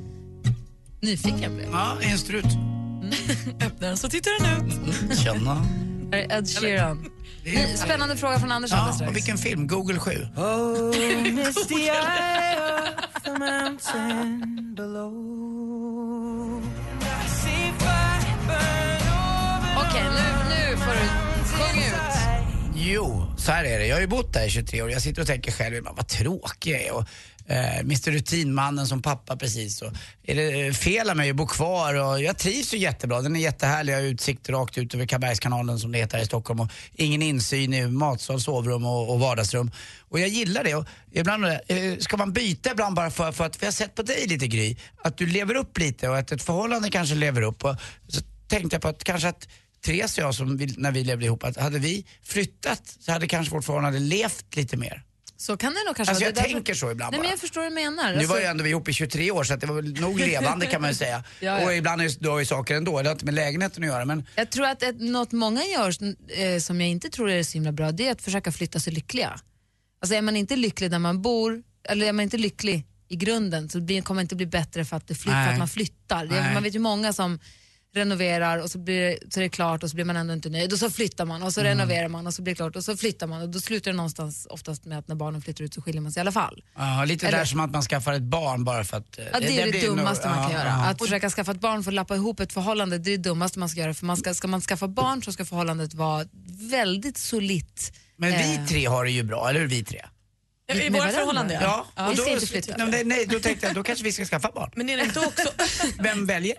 Nyfiken 1.02 1.56
blev 1.56 1.70
jag. 1.70 1.74
Ja, 1.74 1.98
en 2.02 2.18
strut. 2.18 2.46
Öppnar 3.66 3.88
den 3.88 3.98
så 3.98 4.10
tittar 4.10 4.44
den 4.44 4.68
ut. 4.68 5.20
Känna. 5.20 5.56
Här 6.12 6.18
är 6.20 6.38
Ed 6.38 6.50
Sheeran. 6.50 7.06
Ny, 7.46 7.78
spännande 7.78 8.18
fråga 8.18 8.40
från 8.40 8.52
Anders 8.52 8.72
Ja, 8.72 9.08
och 9.08 9.16
vilken 9.16 9.38
film? 9.38 9.68
Google 9.68 10.00
7. 10.00 10.12
Okej, 19.78 20.04
nu, 20.04 20.26
nu 20.50 20.78
får 20.78 20.92
du 20.94 21.08
sjung 21.44 21.84
ut. 21.84 22.16
Jo, 22.76 23.31
så 23.42 23.52
här 23.52 23.64
är 23.64 23.80
det. 23.80 23.86
Jag 23.86 23.96
har 23.96 24.02
ju 24.02 24.08
bott 24.08 24.34
där 24.34 24.46
i 24.46 24.50
23 24.50 24.82
år. 24.82 24.92
Jag 24.92 25.02
sitter 25.02 25.22
och 25.22 25.28
tänker 25.28 25.52
själv 25.52 25.84
vad 25.84 26.08
tråkig 26.08 26.74
jag 26.74 26.82
är. 26.82 26.94
Och, 26.94 27.06
eh, 27.48 27.80
Mr 27.80 28.12
Rutinmannen 28.12 28.88
som 28.88 29.02
pappa 29.02 29.38
precis. 29.38 29.82
Och, 29.82 29.94
är 30.24 30.36
det 30.36 30.68
eh, 30.68 30.74
fel 30.74 31.10
av 31.10 31.18
mig 31.18 31.30
att 31.30 31.36
bo 31.36 31.48
kvar? 31.48 31.94
Och 31.94 32.22
jag 32.22 32.38
trivs 32.38 32.74
ju 32.74 32.78
jättebra. 32.78 33.22
Den 33.22 33.36
är 33.36 33.40
jättehärlig. 33.40 33.94
Jag 33.94 33.98
har 33.98 34.06
utsikt 34.06 34.50
rakt 34.50 34.78
ut 34.78 34.94
över 34.94 35.06
Karlbergskanalen 35.06 35.80
som 35.80 35.92
det 35.92 35.98
heter 35.98 36.18
här 36.18 36.24
i 36.24 36.28
Stockholm. 36.28 36.60
Och 36.60 36.72
ingen 36.94 37.22
insyn 37.22 37.74
i 37.74 37.88
matsal, 37.88 38.42
sovrum 38.42 38.86
och, 38.86 39.14
och 39.14 39.20
vardagsrum. 39.20 39.72
Och 40.10 40.20
jag 40.20 40.30
gillar 40.30 40.64
det. 40.64 40.76
Och 40.76 40.86
ibland 41.12 41.46
eh, 41.46 41.98
ska 42.00 42.18
man 42.18 42.34
byta 42.34 42.72
ibland 42.72 42.96
bara 42.96 43.12
för, 43.12 43.32
för 43.32 43.46
att 43.46 43.62
vi 43.62 43.66
har 43.66 43.74
sett 43.74 43.96
på 43.96 44.02
dig 44.02 44.28
lite 44.28 44.48
Gry, 44.48 44.78
att 45.04 45.18
du 45.18 45.26
lever 45.26 45.56
upp 45.56 45.78
lite 45.78 46.10
och 46.10 46.18
att 46.18 46.32
ett 46.32 46.44
förhållande 46.44 46.90
kanske 46.90 47.16
lever 47.16 47.42
upp. 47.42 47.66
Och 47.66 47.76
så 48.08 48.22
tänkte 48.48 48.76
jag 48.76 48.82
på 48.82 48.88
att 48.88 49.04
kanske 49.04 49.28
att 49.28 49.48
Therese 49.86 50.18
och 50.18 50.24
jag, 50.24 50.36
som 50.36 50.58
vi, 50.58 50.74
när 50.78 50.92
vi 50.92 51.04
levde 51.04 51.26
ihop, 51.26 51.44
att 51.44 51.58
hade 51.58 51.80
vi 51.80 52.06
flyttat 52.24 52.98
så 53.00 53.12
hade 53.12 53.28
kanske 53.28 53.54
vårt 53.54 53.64
förhållande 53.66 54.00
levt 54.00 54.56
lite 54.56 54.78
mer. 54.78 55.04
Så 55.38 55.58
kan 55.58 55.74
det 55.74 55.80
nog 55.88 55.96
kanske 55.96 56.12
Alltså 56.12 56.24
vara. 56.24 56.28
jag 56.28 56.36
Det 56.36 56.40
därför- 56.42 56.54
tänker 56.54 56.74
så 56.74 56.92
ibland 56.92 57.12
Nej, 57.12 57.20
men 57.20 57.28
bara. 57.28 57.32
jag 57.34 57.40
förstår 57.40 57.62
vad 57.62 57.72
du 57.72 57.76
menar. 57.76 58.12
Nu 58.12 58.18
Alltså- 58.18 58.34
var 58.34 58.40
ju 58.40 58.46
ändå 58.46 58.64
vi 58.64 58.70
ihop 58.70 58.90
i 58.90 58.94
23 58.94 59.32
år 59.32 59.44
så 59.44 59.56
det 59.56 59.66
var 59.68 59.82
nog 60.02 60.20
levande 60.32 60.66
kan 60.66 60.82
man 60.82 60.90
ju 60.90 60.96
säga. 60.96 61.24
Ja, 61.40 61.60
ja. 61.60 61.66
Och 61.66 61.74
ibland 61.76 62.02
är 62.02 62.06
det 62.06 62.20
dör 62.20 62.40
ju 62.40 62.46
saker 62.46 62.76
ändå, 62.76 63.02
det 63.02 63.10
har 63.10 63.14
inte 63.14 63.26
med 63.26 63.34
lägenheten 63.34 63.84
att 63.84 63.88
göra 63.90 64.06
men 64.06 64.26
Jag 64.36 64.50
tror 64.52 64.66
att 64.66 64.84
ett, 64.84 65.02
något 65.02 65.32
många 65.32 65.64
gör 65.66 65.94
eh, 66.38 66.60
som 66.60 66.82
jag 66.82 66.90
inte 66.90 67.10
tror 67.10 67.30
är 67.30 67.44
så 67.44 67.54
himla 67.54 67.72
bra, 67.72 67.92
det 67.92 68.08
är 68.08 68.12
att 68.12 68.22
försöka 68.22 68.52
flytta 68.52 68.80
sig 68.80 68.94
lyckliga. 68.94 69.40
Alltså 70.02 70.16
är 70.16 70.22
man 70.22 70.36
inte 70.36 70.56
lycklig 70.56 70.92
där 70.92 71.00
man 71.00 71.22
bor, 71.22 71.64
eller 71.90 72.06
är 72.06 72.14
man 72.14 72.24
inte 72.24 72.38
lycklig 72.38 72.88
i 73.08 73.16
grunden 73.16 73.70
så 73.70 73.82
blir, 73.82 74.02
kommer 74.02 74.22
det 74.22 74.24
inte 74.24 74.36
bli 74.36 74.46
bättre 74.46 74.86
för 74.86 74.98
att, 74.98 75.08
det 75.08 75.16
flytt, 75.16 75.34
för 75.34 75.48
att 75.52 75.58
man 75.60 75.68
flyttar. 75.68 76.26
Det, 76.26 76.42
Nej. 76.42 76.54
man 76.54 76.64
vet 76.64 76.76
ju 76.76 76.80
många 76.80 77.14
som 77.14 77.40
renoverar 77.94 78.58
och 78.58 78.72
så, 78.72 78.80
blir, 78.80 79.02
det- 79.02 79.34
så 79.34 79.40
är 79.40 79.44
det 79.44 79.50
klart 79.50 79.84
och 79.84 79.90
så 79.90 79.96
blir 79.96 80.06
man 80.06 80.16
ändå 80.16 80.34
inte 80.34 80.50
nöjd 80.50 80.74
och 80.74 80.80
så 80.80 80.90
flyttar 80.90 81.26
man 81.26 81.44
och 81.44 81.54
så 81.54 81.60
Mm. 81.62 81.70
renoverar 81.78 82.08
man 82.08 82.28
och 82.28 82.34
så 82.34 82.42
blir 82.42 82.52
det 82.54 82.56
klart 82.56 82.76
och 82.76 82.84
så 82.84 82.98
flyttar 82.98 83.28
man 83.28 83.42
och 83.42 83.50
då 83.50 83.60
slutar 83.60 83.92
det 83.92 83.98
någonstans 83.98 84.48
oftast 84.50 84.86
med 84.86 84.98
att 85.00 85.08
när 85.08 85.16
barnen 85.16 85.42
flyttar 85.42 85.64
ut 85.64 85.74
så 85.74 85.82
skiljer 85.82 86.02
man 86.02 86.12
sig 86.12 86.20
i 86.20 86.22
alla 86.22 86.32
fall. 86.32 86.64
ja, 86.78 87.06
lite 87.06 87.28
Eller- 87.28 87.38
där 87.38 87.46
som 87.46 87.60
att 87.60 87.72
man 87.72 87.82
skaffar 87.82 88.14
ett 88.14 88.22
barn 88.22 88.64
bara 88.64 88.84
för 88.84 88.98
att... 88.98 89.20
eh, 89.20 89.26
Ja, 89.34 89.40
det 89.40 89.60
är 89.62 89.72
det, 89.72 89.88
nog- 89.88 89.98
dummaste 89.98 90.28
man 90.30 90.38
kan 90.38 90.52
ja, 90.52 90.58
göra. 90.58 90.68
ja. 90.68 90.86
Att 90.90 90.98
försöka 91.02 91.30
skaffa 91.30 91.52
ett 91.52 91.60
barn 91.62 91.84
för 91.84 91.92
att 91.92 91.96
lappa 91.96 92.16
ihop 92.16 92.40
ett 92.40 92.54
förhållande, 92.54 92.98
det 92.98 93.14
är 93.14 93.18
det 93.18 93.24
dummaste 93.30 93.60
man 93.60 93.70
ska 93.70 93.80
göra. 93.82 93.94
För 93.94 94.06
man 94.06 94.18
ska, 94.18 94.34
ska 94.34 94.48
man 94.48 94.62
skaffa 94.62 94.88
barn 94.88 95.24
så 95.24 95.32
ska 95.32 95.46
förhållandet 95.46 95.94
vara 95.94 96.26
väldigt 96.72 97.18
solitt. 97.18 97.94
Men 98.18 98.32
vi 98.32 98.56
Eh, 98.56 98.66
tre 98.66 98.86
har 98.86 99.06
det 99.06 99.12
ju 99.12 99.24
bra, 99.24 99.50
eller 99.50 99.60
hur 99.60 99.68
vi 99.68 99.84
tre? 99.84 100.02
I, 100.76 100.90
våra 100.90 101.00
varandra? 101.00 101.20
förhållanden 101.20 101.58
Ja, 101.62 101.88
Ja, 101.96 102.06
och 102.06 102.12
vi 102.12 102.16
då, 102.16 102.22
ska 102.24 102.32
inte 102.32 102.48
flytta. 102.48 102.86
Nej, 102.86 103.04
nej, 103.04 103.26
då 103.26 103.40
tänkte 103.40 103.66
jag, 103.66 103.76
då 103.76 103.84
kanske 103.84 104.04
vi 104.04 104.12
ska 104.12 104.26
skaffa 104.26 104.52
barn. 104.56 104.72
Men 104.76 104.90
är 104.90 104.98
det 104.98 105.04
inte 105.04 105.20
också... 105.20 105.50
Vem 106.00 106.26
väljer? 106.26 106.56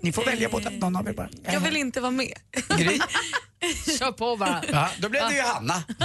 Ni 0.00 0.12
får 0.12 0.24
välja 0.24 0.48
båda, 0.48 0.70
någon 0.70 0.96
av 0.96 1.08
er 1.08 1.12
bara. 1.12 1.28
Jag 1.52 1.60
vill 1.60 1.76
inte 1.76 2.00
vara 2.00 2.10
med. 2.10 2.34
Gry? 2.78 2.98
Kör 3.98 4.12
på 4.12 4.36
bara. 4.36 4.62
Ja, 4.72 4.90
då 4.98 5.08
blev 5.08 5.28
det 5.28 5.34
ju 5.34 5.40
Hanna. 5.40 5.82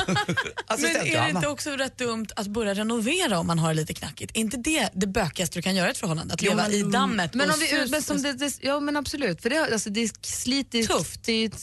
Men 0.80 0.86
är 0.96 1.24
det 1.24 1.30
inte 1.30 1.48
också 1.48 1.70
rätt 1.72 1.98
dumt 1.98 2.28
att 2.36 2.48
börja 2.48 2.74
renovera 2.74 3.40
om 3.40 3.48
man 3.48 3.60
har 3.60 3.70
det 3.70 3.74
lite 3.76 3.94
knackigt? 3.94 4.32
Är 4.36 4.40
inte 4.40 4.58
det 4.58 4.90
det 4.94 5.08
bökigaste 5.08 5.58
du 5.60 5.62
kan 5.62 5.76
göra 5.76 5.88
i 5.88 5.92
ett 5.92 5.98
förhållande? 5.98 6.34
Att 6.34 6.42
Jo, 6.42 6.50
leva 6.50 6.64
men- 6.64 6.72
i 6.74 6.84
dammet 6.84 7.34
Men 7.34 7.50
om 7.52 7.60
vi, 7.60 7.88
men 7.92 8.02
som 8.02 8.22
det, 8.22 8.34
det, 8.34 8.58
ja 8.62 8.80
men 8.80 8.98
absolut, 8.98 9.42
för 9.42 9.50
det, 9.50 9.74
alltså, 9.74 9.90
det 9.90 10.26
sliter 10.26 10.84
Tufft. 10.84 11.24
Det, 11.24 11.34
heter, 11.42 11.60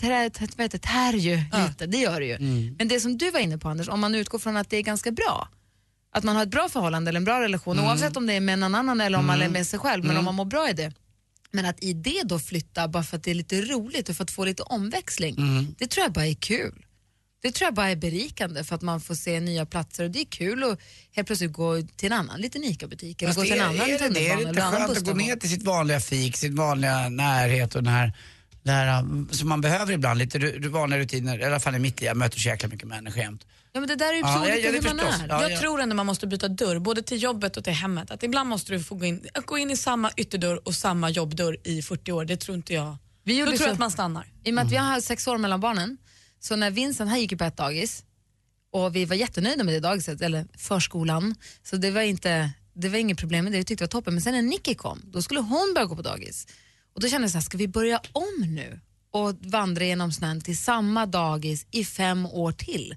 det, 0.00 0.78
tär 0.78 1.12
ju 1.12 1.36
lite, 1.68 1.86
det 1.86 1.96
gör 1.98 2.20
det 2.20 2.26
ju. 2.26 2.34
Mm. 2.34 2.74
Men 2.78 2.88
det 2.88 3.00
som 3.00 3.18
du 3.18 3.30
var 3.30 3.40
inne 3.40 3.58
på 3.58 3.68
Anders, 3.68 3.88
om 3.88 4.00
man 4.00 4.14
utgår 4.14 4.38
från 4.38 4.56
att 4.56 4.70
det 4.70 4.76
är 4.76 4.82
ganska 4.82 5.10
bra, 5.10 5.48
att 6.12 6.24
man 6.24 6.36
har 6.36 6.42
ett 6.42 6.50
bra 6.50 6.68
förhållande 6.68 7.08
eller 7.08 7.20
en 7.20 7.24
bra 7.24 7.40
relation, 7.40 7.78
Mm. 7.78 7.90
oavsett 7.90 8.16
om 8.16 8.26
det 8.26 8.32
är 8.34 8.40
med 8.40 8.58
någon 8.58 8.74
annan 8.74 9.00
eller 9.00 9.18
om 9.18 9.26
man 9.26 9.42
är 9.42 9.48
med 9.48 9.66
sig 9.66 9.78
själv, 9.78 10.04
men 10.04 10.16
om 10.16 10.24
man 10.24 10.34
mår 10.34 10.44
bra 10.44 10.70
i 10.70 10.72
det. 10.72 10.92
Men 11.52 11.66
att 11.66 11.82
i 11.84 11.92
det 11.92 12.22
då 12.24 12.38
flytta 12.38 12.88
bara 12.88 13.02
för 13.02 13.16
att 13.16 13.22
det 13.24 13.30
är 13.30 13.34
lite 13.34 13.60
roligt 13.62 14.08
och 14.08 14.16
för 14.16 14.24
att 14.24 14.30
få 14.30 14.44
lite 14.44 14.62
omväxling, 14.62 15.36
Mm. 15.38 15.74
det 15.78 15.86
tror 15.86 16.04
jag 16.04 16.12
bara 16.12 16.26
är 16.26 16.34
kul. 16.34 16.84
Det 17.42 17.52
tror 17.52 17.66
jag 17.66 17.74
bara 17.74 17.88
är 17.90 17.96
berikande 17.96 18.64
för 18.64 18.74
att 18.74 18.82
man 18.82 19.00
får 19.00 19.14
se 19.14 19.40
nya 19.40 19.66
platser 19.66 20.04
och 20.04 20.10
det 20.10 20.20
är 20.20 20.24
kul 20.24 20.64
att 20.64 20.78
helt 21.12 21.26
plötsligt 21.26 21.52
gå 21.52 21.82
till 21.96 22.06
en 22.06 22.18
annan 22.18 22.40
liten 22.40 22.64
ICA-butik 22.64 23.22
eller 23.22 23.34
gå 23.34 23.42
till 23.42 23.52
en 23.52 23.58
är- 23.60 23.64
annan 23.64 23.80
är 23.90 23.98
det, 23.98 24.08
det 24.08 24.28
är 24.28 24.36
tunnelbana 24.36 24.38
lite 24.38 24.50
eller 24.50 24.62
annan 24.62 24.80
skönt 24.88 24.98
att 24.98 25.04
gå 25.04 25.14
ner 25.14 25.36
till 25.36 25.50
sitt 25.50 25.62
vanliga 25.62 26.00
fik, 26.00 26.36
sitt 26.36 26.52
vanliga 26.54 27.08
närhet 27.08 27.74
och 27.74 27.82
den 27.82 27.92
här, 27.92 28.12
det 28.62 28.70
här 28.70 29.00
um, 29.02 29.28
som 29.32 29.48
man 29.48 29.60
behöver 29.60 29.92
ibland, 29.92 30.18
lite 30.18 30.38
vanliga 30.68 31.00
rutiner, 31.00 31.38
i 31.38 31.44
alla 31.44 31.60
fall 31.60 31.74
i 31.74 31.78
mitt 31.78 32.00
liv, 32.00 32.06
jag 32.06 32.16
möter 32.16 32.38
så 32.38 32.48
jäkla 32.48 32.68
mycket 32.68 32.88
människor 32.88 33.22
jämt. 33.22 33.46
Ja 33.72 33.80
men 33.80 33.88
det 33.88 33.96
där 33.96 34.08
är 34.08 34.12
ju 34.14 34.20
Ja, 34.20 34.26
så 34.26 34.38
ja, 34.38 34.40
olika 34.54 34.58
ja, 34.66 34.72
det 34.72 34.78
hur 34.88 34.94
man 34.96 34.98
förstås. 35.06 35.22
är. 35.22 35.28
Ja, 35.28 35.42
jag 35.42 35.52
ja. 35.52 35.58
tror 35.60 35.80
ändå 35.80 35.94
man 35.96 36.06
måste 36.06 36.26
byta 36.26 36.48
dörr, 36.48 36.78
både 36.78 37.02
till 37.02 37.22
jobbet 37.22 37.56
och 37.56 37.64
till 37.64 37.72
hemmet. 37.72 38.10
Att 38.10 38.22
ibland 38.22 38.48
måste 38.48 38.72
du 38.72 38.80
få 38.82 38.94
gå 38.94 39.04
in, 39.04 39.26
gå 39.44 39.58
in 39.58 39.70
i 39.70 39.76
samma 39.76 40.10
ytterdörr 40.16 40.68
och 40.68 40.74
samma 40.74 41.10
jobbdörr 41.10 41.56
i 41.64 41.82
40 41.82 42.12
år. 42.12 42.24
Det 42.24 42.36
tror 42.36 42.56
inte 42.56 42.74
jag. 42.74 42.96
Vi 43.24 43.32
Då 43.32 43.38
gjorde 43.38 43.50
tror 43.50 43.58
så- 43.58 43.64
jag 43.64 43.72
att 43.72 43.78
man 43.78 43.90
stannar. 43.90 44.26
I 44.44 44.50
och 44.50 44.54
med 44.54 44.64
att 44.66 44.72
vi 44.72 44.76
har 44.76 45.00
sex 45.00 45.26
år 45.28 45.38
mellan 45.38 45.60
barnen, 45.60 45.96
så 46.40 46.56
när 46.56 46.70
Vincent, 46.70 47.10
han 47.10 47.20
gick 47.20 47.32
ju 47.32 47.38
på 47.38 47.44
ett 47.44 47.56
dagis 47.56 48.02
och 48.72 48.96
vi 48.96 49.04
var 49.04 49.16
jättenöjda 49.16 49.64
med 49.64 49.74
det 49.74 49.80
dagiset, 49.80 50.20
eller 50.20 50.46
förskolan, 50.58 51.34
så 51.62 51.76
det 51.76 51.90
var, 51.90 52.00
inte, 52.02 52.50
det 52.74 52.88
var 52.88 52.98
inget 52.98 53.18
problem 53.18 53.44
med 53.44 53.52
det, 53.52 53.58
vi 53.58 53.64
tyckte 53.64 53.84
det 53.84 53.86
var 53.94 54.00
toppen. 54.00 54.14
Men 54.14 54.22
sen 54.22 54.32
när 54.34 54.42
Nicky 54.42 54.74
kom, 54.74 55.02
då 55.04 55.22
skulle 55.22 55.40
hon 55.40 55.72
börja 55.74 55.86
gå 55.86 55.96
på 55.96 56.02
dagis. 56.02 56.46
Och 56.94 57.00
då 57.00 57.08
kände 57.08 57.24
jag 57.24 57.30
så 57.30 57.38
här, 57.38 57.42
ska 57.42 57.58
vi 57.58 57.68
börja 57.68 58.00
om 58.12 58.44
nu 58.46 58.80
och 59.12 59.34
vandra 59.40 59.84
genom 59.84 60.12
snön 60.12 60.40
till 60.40 60.58
samma 60.58 61.06
dagis 61.06 61.66
i 61.70 61.84
fem 61.84 62.26
år 62.26 62.52
till? 62.52 62.96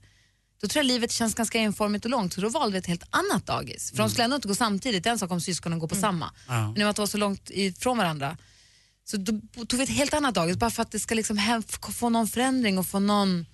Då 0.61 0.67
tror 0.67 0.79
jag 0.83 0.87
livet 0.87 1.11
känns 1.11 1.35
ganska 1.35 1.59
enformigt 1.59 2.05
och 2.05 2.11
långt, 2.11 2.33
så 2.33 2.41
då 2.41 2.49
valde 2.49 2.71
vi 2.71 2.77
ett 2.77 2.85
helt 2.87 3.03
annat 3.09 3.45
dagis. 3.45 3.89
För 3.91 3.97
de 3.97 4.09
skulle 4.09 4.23
ändå 4.23 4.35
inte 4.35 4.47
gå 4.47 4.55
samtidigt, 4.55 5.03
det 5.03 5.09
är 5.09 5.11
en 5.11 5.19
sak 5.19 5.31
om 5.31 5.41
syskonen 5.41 5.79
går 5.79 5.87
på 5.87 5.95
samma. 5.95 6.31
Ja. 6.47 6.53
Men 6.53 6.69
i 6.71 6.73
och 6.73 6.77
med 6.77 6.89
att 6.89 6.95
det 6.95 7.01
var 7.01 7.07
så 7.07 7.17
långt 7.17 7.49
ifrån 7.53 7.97
varandra 7.97 8.37
så 9.05 9.17
då 9.17 9.31
tog 9.65 9.77
vi 9.77 9.83
ett 9.83 9.89
helt 9.89 10.13
annat 10.13 10.35
dagis 10.35 10.57
bara 10.57 10.71
för 10.71 10.81
att 10.81 10.91
det 10.91 10.99
ska 10.99 11.15
liksom 11.15 11.63
få 11.93 12.09
någon 12.09 12.27
förändring 12.27 12.77
och 12.77 12.87
få 12.87 12.99
någon, 12.99 13.45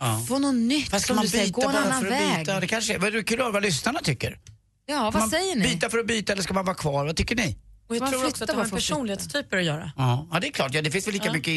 Ja. 0.00 0.24
få 0.28 0.38
någon 0.38 0.68
nytt. 0.68 0.90
Fast 0.90 1.06
som 1.06 1.16
man 1.16 1.24
du 1.24 1.30
säger, 1.30 1.52
gå 1.52 1.68
en 1.68 1.76
annan 1.76 2.04
väg. 2.04 2.38
byta? 2.38 2.60
Det 2.60 2.66
kanske 2.66 2.94
är, 2.94 2.98
vad 2.98 3.08
är 3.08 3.12
det 3.12 3.22
kul 3.22 3.38
att 3.38 3.44
höra 3.44 3.52
vad 3.52 3.62
lyssnarna 3.62 4.00
tycker. 4.00 4.38
Ja, 4.86 5.02
vad 5.02 5.14
man 5.14 5.30
säger 5.30 5.56
ni? 5.56 5.62
Byta 5.68 5.90
för 5.90 5.98
att 5.98 6.06
byta 6.06 6.32
eller 6.32 6.42
ska 6.42 6.54
man 6.54 6.64
vara 6.64 6.76
kvar? 6.76 7.06
Vad 7.06 7.16
tycker 7.16 7.36
ni? 7.36 7.56
Och 7.88 7.96
jag 7.96 8.00
Man 8.00 8.10
tror 8.10 8.26
också 8.26 8.44
att 8.44 8.50
det 8.50 8.56
har 8.56 8.62
med 8.62 8.72
personlighetstyper 8.72 9.56
att 9.56 9.64
göra. 9.64 9.92
Ja, 9.96 10.28
ja 10.32 10.40
det 10.40 10.46
är 10.46 10.52
klart. 10.52 10.74
Ja, 10.74 10.82
det 10.82 10.90
finns 10.90 11.06
väl 11.06 11.14
lika 11.14 11.32
mycket 11.32 11.52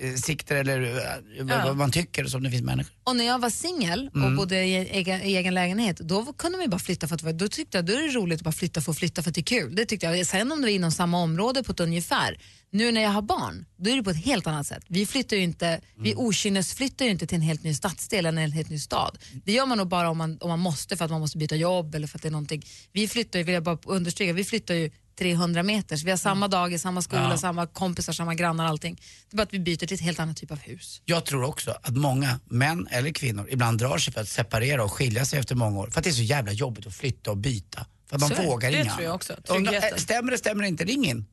insikter 0.00 0.56
eller 0.56 0.80
uh, 0.82 0.98
vad, 1.40 1.64
vad 1.64 1.76
man 1.76 1.90
tycker 1.90 2.24
som 2.24 2.42
det 2.42 2.50
finns 2.50 2.62
människor. 2.62 2.92
Och 3.04 3.16
när 3.16 3.24
jag 3.24 3.38
var 3.38 3.50
singel 3.50 4.10
och 4.14 4.36
bodde 4.36 4.64
i 4.64 4.74
egen, 4.74 5.22
i 5.22 5.36
egen 5.36 5.54
lägenhet, 5.54 5.96
då 5.98 6.32
kunde 6.32 6.58
man 6.58 6.64
ju 6.64 6.70
bara 6.70 6.78
flytta 6.78 7.08
för 7.08 7.14
att 7.14 7.38
då 7.38 7.48
tyckte 7.48 7.78
jag 7.78 7.86
då 7.86 7.92
är 7.92 8.02
det 8.02 8.08
roligt 8.08 8.38
att 8.38 8.44
bara 8.44 8.52
flytta 8.52 8.80
för 8.80 8.92
att 8.92 8.98
flytta 8.98 9.22
för 9.22 9.30
att 9.30 9.34
det 9.34 9.40
är 9.40 9.60
kul. 9.60 9.74
Det 9.74 9.84
tyckte 9.86 10.06
jag. 10.06 10.26
Sen 10.26 10.52
om 10.52 10.58
det 10.58 10.66
var 10.66 10.72
inom 10.72 10.92
samma 10.92 11.18
område 11.18 11.62
på 11.62 11.72
ett 11.72 11.80
ungefär. 11.80 12.38
Nu 12.70 12.92
när 12.92 13.00
jag 13.00 13.10
har 13.10 13.22
barn, 13.22 13.66
då 13.76 13.90
är 13.90 13.96
det 13.96 14.02
på 14.02 14.10
ett 14.10 14.24
helt 14.24 14.46
annat 14.46 14.66
sätt. 14.66 14.84
Vi 14.88 15.06
flyttar 15.06 15.36
ju 15.36 15.42
inte, 15.42 15.80
vi 15.96 16.14
okynnesflyttar 16.14 17.04
ju 17.04 17.10
inte 17.10 17.26
till 17.26 17.36
en 17.36 17.42
helt 17.42 17.62
ny 17.62 17.74
stadsdel 17.74 18.26
eller 18.26 18.42
en 18.42 18.52
helt 18.52 18.70
ny 18.70 18.78
stad. 18.78 19.18
Det 19.44 19.52
gör 19.52 19.66
man 19.66 19.78
nog 19.78 19.88
bara 19.88 20.10
om 20.10 20.18
man, 20.18 20.38
om 20.40 20.48
man 20.48 20.58
måste 20.58 20.96
för 20.96 21.04
att 21.04 21.10
man 21.10 21.20
måste 21.20 21.38
byta 21.38 21.56
jobb 21.56 21.94
eller 21.94 22.06
för 22.06 22.18
att 22.18 22.22
det 22.22 22.28
är 22.28 22.32
någonting. 22.32 22.62
Vi 22.92 23.08
flyttar 23.08 23.38
ju, 23.38 23.44
vill 23.44 23.54
jag 23.54 23.62
bara 23.62 23.78
understryka, 23.84 24.32
vi 24.32 24.44
flyttar 24.44 24.74
ju 24.74 24.90
300 25.18 25.62
meter. 25.62 25.96
Så 25.96 26.04
vi 26.04 26.10
har 26.10 26.18
samma 26.18 26.48
dagis, 26.48 26.82
samma 26.82 27.02
skola, 27.02 27.30
Ja. 27.30 27.36
samma 27.38 27.66
kompisar, 27.66 28.12
samma 28.12 28.34
grannar, 28.34 28.66
allting. 28.66 28.94
Det 29.30 29.34
är 29.34 29.36
bara 29.36 29.42
att 29.42 29.52
vi 29.54 29.58
byter 29.60 29.76
till 29.76 29.94
ett 29.94 30.00
helt 30.00 30.20
annat 30.20 30.36
typ 30.36 30.50
av 30.50 30.58
hus. 30.58 31.02
Jag 31.04 31.24
tror 31.24 31.42
också 31.44 31.70
att 31.82 31.96
många 31.96 32.40
män 32.44 32.86
eller 32.90 33.10
kvinnor 33.10 33.48
ibland 33.50 33.78
drar 33.78 33.98
sig 33.98 34.12
för 34.12 34.20
att 34.20 34.28
separera 34.28 34.84
och 34.84 34.92
skilja 34.92 35.24
sig 35.24 35.38
efter 35.38 35.54
många 35.54 35.78
år. 35.80 35.90
För 35.90 36.00
att 36.00 36.04
det 36.04 36.10
är 36.10 36.14
så 36.14 36.22
jävla 36.22 36.52
jobbigt 36.52 36.86
att 36.86 36.94
flytta 36.94 37.30
och 37.30 37.36
byta. 37.36 37.86
För 38.08 38.16
att 38.16 38.20
man 38.20 38.28
Så 38.30 38.34
det. 38.36 38.46
vågar 38.46 38.70
Det 38.70 38.80
inga 38.82 38.92
tror 38.92 39.04
jag 39.04 39.14
också. 39.14 39.34
Tryggheten. 39.48 39.90
äh, 39.92 39.96
stämmer 39.96 40.30
det, 40.30 40.38
stämmer 40.38 40.62
det 40.62 40.68
inte, 40.68 40.84
ring 40.84 41.06
in. 41.06 41.26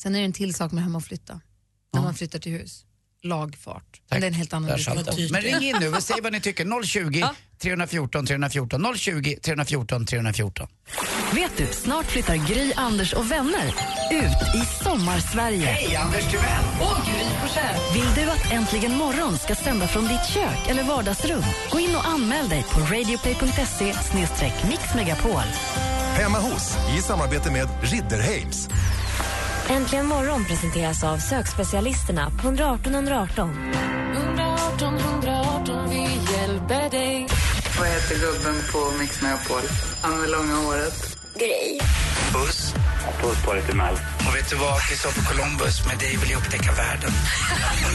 Sen 0.00 0.14
är 0.14 0.18
det 0.18 0.24
en 0.24 0.32
till 0.32 0.54
sak 0.54 0.72
med 0.72 0.82
hemma 0.84 0.98
och 0.98 1.04
flytta. 1.04 1.40
När 1.94 2.02
man 2.02 2.14
flyttar 2.14 2.38
till 2.38 2.52
hus. 2.52 2.84
Lagfart. 3.24 4.00
Men 4.10 4.20
det 4.20 4.26
är 4.26 4.28
en 4.28 4.34
helt 4.34 4.52
annan 4.52 4.76
diskussion. 4.76 5.28
Men 5.30 5.42
ring 5.42 5.62
in 5.62 5.76
nu 5.80 5.88
och 5.88 6.02
säg 6.02 6.20
vad 6.22 6.32
ni 6.32 6.40
tycker. 6.40 6.82
020 6.84 7.24
314 7.62 8.26
314. 8.26 8.94
020 8.96 9.36
314 9.42 10.06
314. 10.06 10.68
Vet 11.34 11.56
du, 11.56 11.66
snart 11.66 12.06
flyttar 12.06 12.36
Gry, 12.36 12.72
Anders 12.76 13.12
och 13.12 13.30
vänner 13.30 13.66
ut 14.10 14.54
i 14.62 14.84
sommarsverige. 14.84 15.66
Hej 15.66 15.96
Anders 15.96 16.30
Timell! 16.30 16.64
Vill 17.94 18.14
du 18.24 18.30
att 18.30 18.52
Äntligen 18.52 18.96
morgon 18.96 19.38
ska 19.38 19.54
sända 19.54 19.88
från 19.88 20.08
ditt 20.08 20.26
kök 20.34 20.68
eller 20.68 20.82
vardagsrum? 20.82 21.42
Gå 21.70 21.80
in 21.80 21.96
och 21.96 22.06
anmäl 22.06 22.48
dig 22.48 22.64
på 22.70 22.80
radioplay.se 22.80 23.94
mixmegapol. 24.68 25.42
Hemma 26.16 26.38
hos, 26.38 26.76
i 26.98 27.02
samarbete 27.02 27.50
med 27.50 27.68
Ridderheims. 27.82 28.68
Äntligen 29.70 30.06
morgon 30.06 30.44
presenteras 30.44 31.04
av 31.04 31.18
sökspecialisterna 31.18 32.30
på 32.30 32.48
118 32.48 32.94
118. 32.94 33.50
118 34.14 34.94
118, 34.94 35.90
vi 35.90 36.02
hjälper 36.32 36.90
dig. 36.90 37.26
Vad 37.78 37.88
heter 37.88 38.14
gubben 38.14 38.54
på 38.72 38.98
Mix 38.98 39.22
Megapol? 39.22 39.62
Han 40.02 40.20
med 40.20 40.30
långa 40.30 40.54
håret. 40.54 41.21
Grej. 41.34 41.80
Puss. 42.32 42.74
Puss 43.20 43.44
på 43.44 43.52
dig 43.52 43.62
till 43.62 43.76
Mel. 43.76 43.94
Och 44.28 44.36
vet 44.36 44.50
du 44.50 44.56
vad? 44.56 44.80
Kristoffer 44.88 45.22
Columbus, 45.22 45.86
med 45.86 45.98
dig 45.98 46.16
vill 46.16 46.30
jag 46.30 46.38
upptäcka 46.38 46.72
världen. 46.72 47.10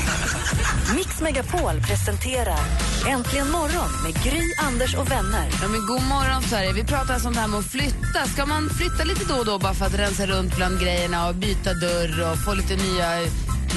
Mix 0.96 1.22
Megapol 1.22 1.82
presenterar 1.88 2.60
Äntligen 3.08 3.52
morgon 3.52 3.90
med 4.04 4.24
Gry, 4.24 4.42
Anders 4.68 4.96
och 4.96 5.12
vänner. 5.12 5.50
Ja, 5.62 5.68
men 5.68 5.86
god 5.88 6.04
morgon 6.04 6.42
Sverige. 6.44 6.74
Vi 6.74 6.84
pratar 6.84 7.14
alltså 7.14 7.28
om 7.28 7.34
det 7.34 7.40
här 7.40 7.48
med 7.48 7.60
att 7.60 7.72
flytta. 7.72 8.26
Ska 8.34 8.46
man 8.46 8.70
flytta 8.70 9.04
lite 9.04 9.26
då 9.34 9.36
och 9.40 9.46
då 9.46 9.60
bara 9.60 9.74
för 9.74 9.86
att 9.86 10.00
rensa 10.00 10.26
runt 10.26 10.56
bland 10.56 10.80
grejerna 10.82 11.28
och 11.28 11.36
byta 11.36 11.74
dörr 11.74 12.32
och 12.32 12.38
få 12.46 12.54
lite 12.54 12.76
nya 12.76 13.10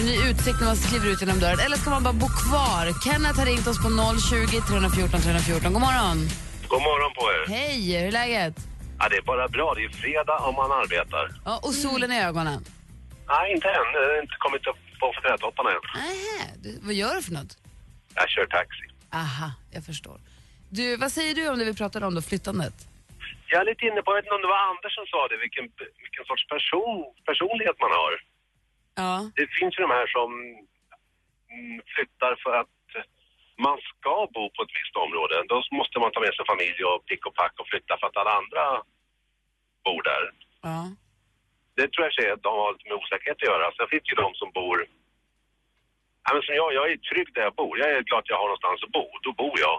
ny 0.02 0.30
utsikt 0.30 0.60
när 0.60 0.66
man 0.66 0.76
kliver 0.76 1.08
ut 1.08 1.20
genom 1.20 1.38
dörren. 1.40 1.60
Eller 1.60 1.76
ska 1.76 1.90
man 1.90 2.02
bara 2.02 2.12
bo 2.12 2.28
kvar? 2.28 2.84
Kenneth 3.04 3.38
har 3.38 3.46
ringt 3.46 3.66
oss 3.66 3.78
på 3.78 3.88
020 4.30 4.60
314 4.68 5.20
314. 5.20 5.72
God 5.72 5.82
morgon. 5.82 6.28
God 6.68 6.82
morgon 6.82 7.12
på 7.14 7.22
er. 7.32 7.56
Hej, 7.56 7.98
hur 7.98 8.06
är 8.06 8.12
läget? 8.12 8.69
Ja, 9.00 9.08
det 9.08 9.16
är 9.16 9.22
bara 9.22 9.48
bra. 9.48 9.74
Det 9.74 9.84
är 9.84 9.88
fredag 9.88 10.38
om 10.48 10.54
man 10.54 10.72
arbetar. 10.72 11.30
Ja, 11.44 11.60
och 11.62 11.74
solen 11.74 12.12
i 12.12 12.18
ögonen. 12.28 12.64
Nej, 13.28 13.52
inte 13.54 13.68
än. 13.68 13.88
Jag 13.94 14.08
har 14.08 14.22
inte 14.22 14.36
kommit 14.38 14.66
upp 14.66 14.80
på 15.00 15.12
trädtopparna 15.22 15.70
än. 15.70 15.82
Nähä, 15.94 16.44
du, 16.64 16.78
vad 16.86 16.94
gör 16.94 17.14
du 17.14 17.22
för 17.22 17.32
något? 17.32 17.52
Jag 18.14 18.28
kör 18.28 18.46
taxi. 18.46 18.84
Aha, 19.22 19.48
jag 19.74 19.84
förstår. 19.84 20.18
Du, 20.70 20.96
vad 20.96 21.12
säger 21.12 21.34
du 21.34 21.48
om 21.48 21.58
det 21.58 21.64
vi 21.64 21.74
pratade 21.74 22.06
om 22.06 22.14
då, 22.14 22.22
flyttandet? 22.22 22.76
Jag 23.50 23.60
är 23.60 23.64
lite 23.64 23.84
inne 23.88 24.02
på, 24.02 24.10
jag 24.10 24.16
vet 24.16 24.24
inte 24.24 24.34
om 24.34 24.44
det 24.46 24.52
var 24.56 24.62
Anders 24.72 24.94
som 24.94 25.06
sa 25.12 25.28
det, 25.30 25.36
vilken, 25.46 25.64
vilken 26.04 26.24
sorts 26.30 26.44
person, 26.54 26.96
personlighet 27.30 27.76
man 27.84 27.92
har. 28.00 28.12
Ja. 29.02 29.30
Det 29.38 29.46
finns 29.58 29.72
ju 29.76 29.80
de 29.86 29.90
här 29.98 30.06
som 30.16 30.28
mm, 31.54 31.76
flyttar 31.94 32.32
för 32.44 32.52
att 32.60 32.72
man 34.20 34.28
ska 34.28 34.38
bo 34.38 34.44
på 34.56 34.60
ett 34.64 34.74
visst 34.80 34.96
område. 35.04 35.34
Då 35.52 35.56
måste 35.78 35.96
man 36.02 36.10
ta 36.12 36.20
med 36.24 36.32
sig 36.34 36.44
familj 36.52 36.80
och 36.90 36.98
pick 37.08 37.22
och 37.28 37.34
pack 37.40 37.54
och 37.60 37.68
flytta 37.70 37.92
för 37.98 38.06
att 38.08 38.20
alla 38.20 38.34
andra 38.40 38.62
bor 39.86 40.02
där. 40.10 40.22
Ja. 40.68 40.80
Det 41.76 41.86
tror 41.90 42.02
jag 42.04 42.12
är, 42.28 42.36
de 42.46 42.52
har 42.60 42.72
lite 42.72 42.88
med 42.88 42.98
osäkerhet 43.00 43.38
att 43.40 43.50
göra. 43.52 43.64
Sen 43.76 43.88
finns 43.90 44.04
det 44.04 44.12
ju 44.14 44.18
de 44.26 44.30
som 44.40 44.48
bor... 44.60 44.76
Ja, 46.24 46.28
men 46.34 46.42
som 46.46 46.54
jag, 46.60 46.68
jag 46.78 46.86
är 46.92 46.96
trygg 47.10 47.28
där 47.34 47.44
jag 47.48 47.54
bor. 47.62 47.72
Jag 47.82 47.88
är 47.90 48.02
glad 48.08 48.20
att 48.22 48.32
jag 48.32 48.40
har 48.42 48.48
någonstans 48.50 48.78
att 48.86 48.94
bo. 48.98 49.06
Då 49.26 49.30
bor 49.42 49.56
jag. 49.66 49.76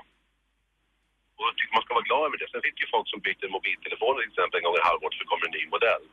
Och 1.37 1.45
jag 1.47 1.55
tycker 1.57 1.73
man 1.77 1.85
ska 1.85 1.93
vara 1.99 2.09
glad 2.09 2.23
över 2.27 2.37
det. 2.41 2.47
Sen 2.51 2.61
finns 2.65 2.77
det 2.77 2.83
ju 2.85 2.91
folk 2.95 3.07
som 3.13 3.19
byter 3.27 3.47
mobiltelefon 3.57 4.13
till 4.17 4.29
exempel 4.31 4.55
en 4.59 4.65
gång 4.67 4.77
i 4.81 4.87
halvåret 4.89 5.13
för 5.15 5.21
det 5.23 5.31
kommer 5.31 5.45
en 5.49 5.55
ny 5.59 5.63
modell. 5.75 6.03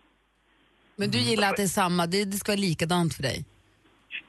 Men 1.00 1.08
du 1.14 1.18
gillar 1.30 1.48
att 1.50 1.60
det 1.60 1.68
är 1.72 1.76
samma, 1.82 2.02
det, 2.12 2.20
det 2.30 2.36
ska 2.40 2.48
vara 2.54 2.66
likadant 2.70 3.10
för 3.16 3.24
dig? 3.30 3.38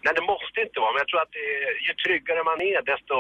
Nej, 0.03 0.13
det 0.20 0.25
måste 0.34 0.58
inte 0.65 0.77
vara. 0.84 0.91
Men 0.94 1.01
jag 1.03 1.10
tror 1.12 1.22
att 1.25 1.36
det 1.38 1.48
ju 1.88 1.94
tryggare 2.06 2.41
man 2.51 2.60
är, 2.72 2.79
desto 2.94 3.15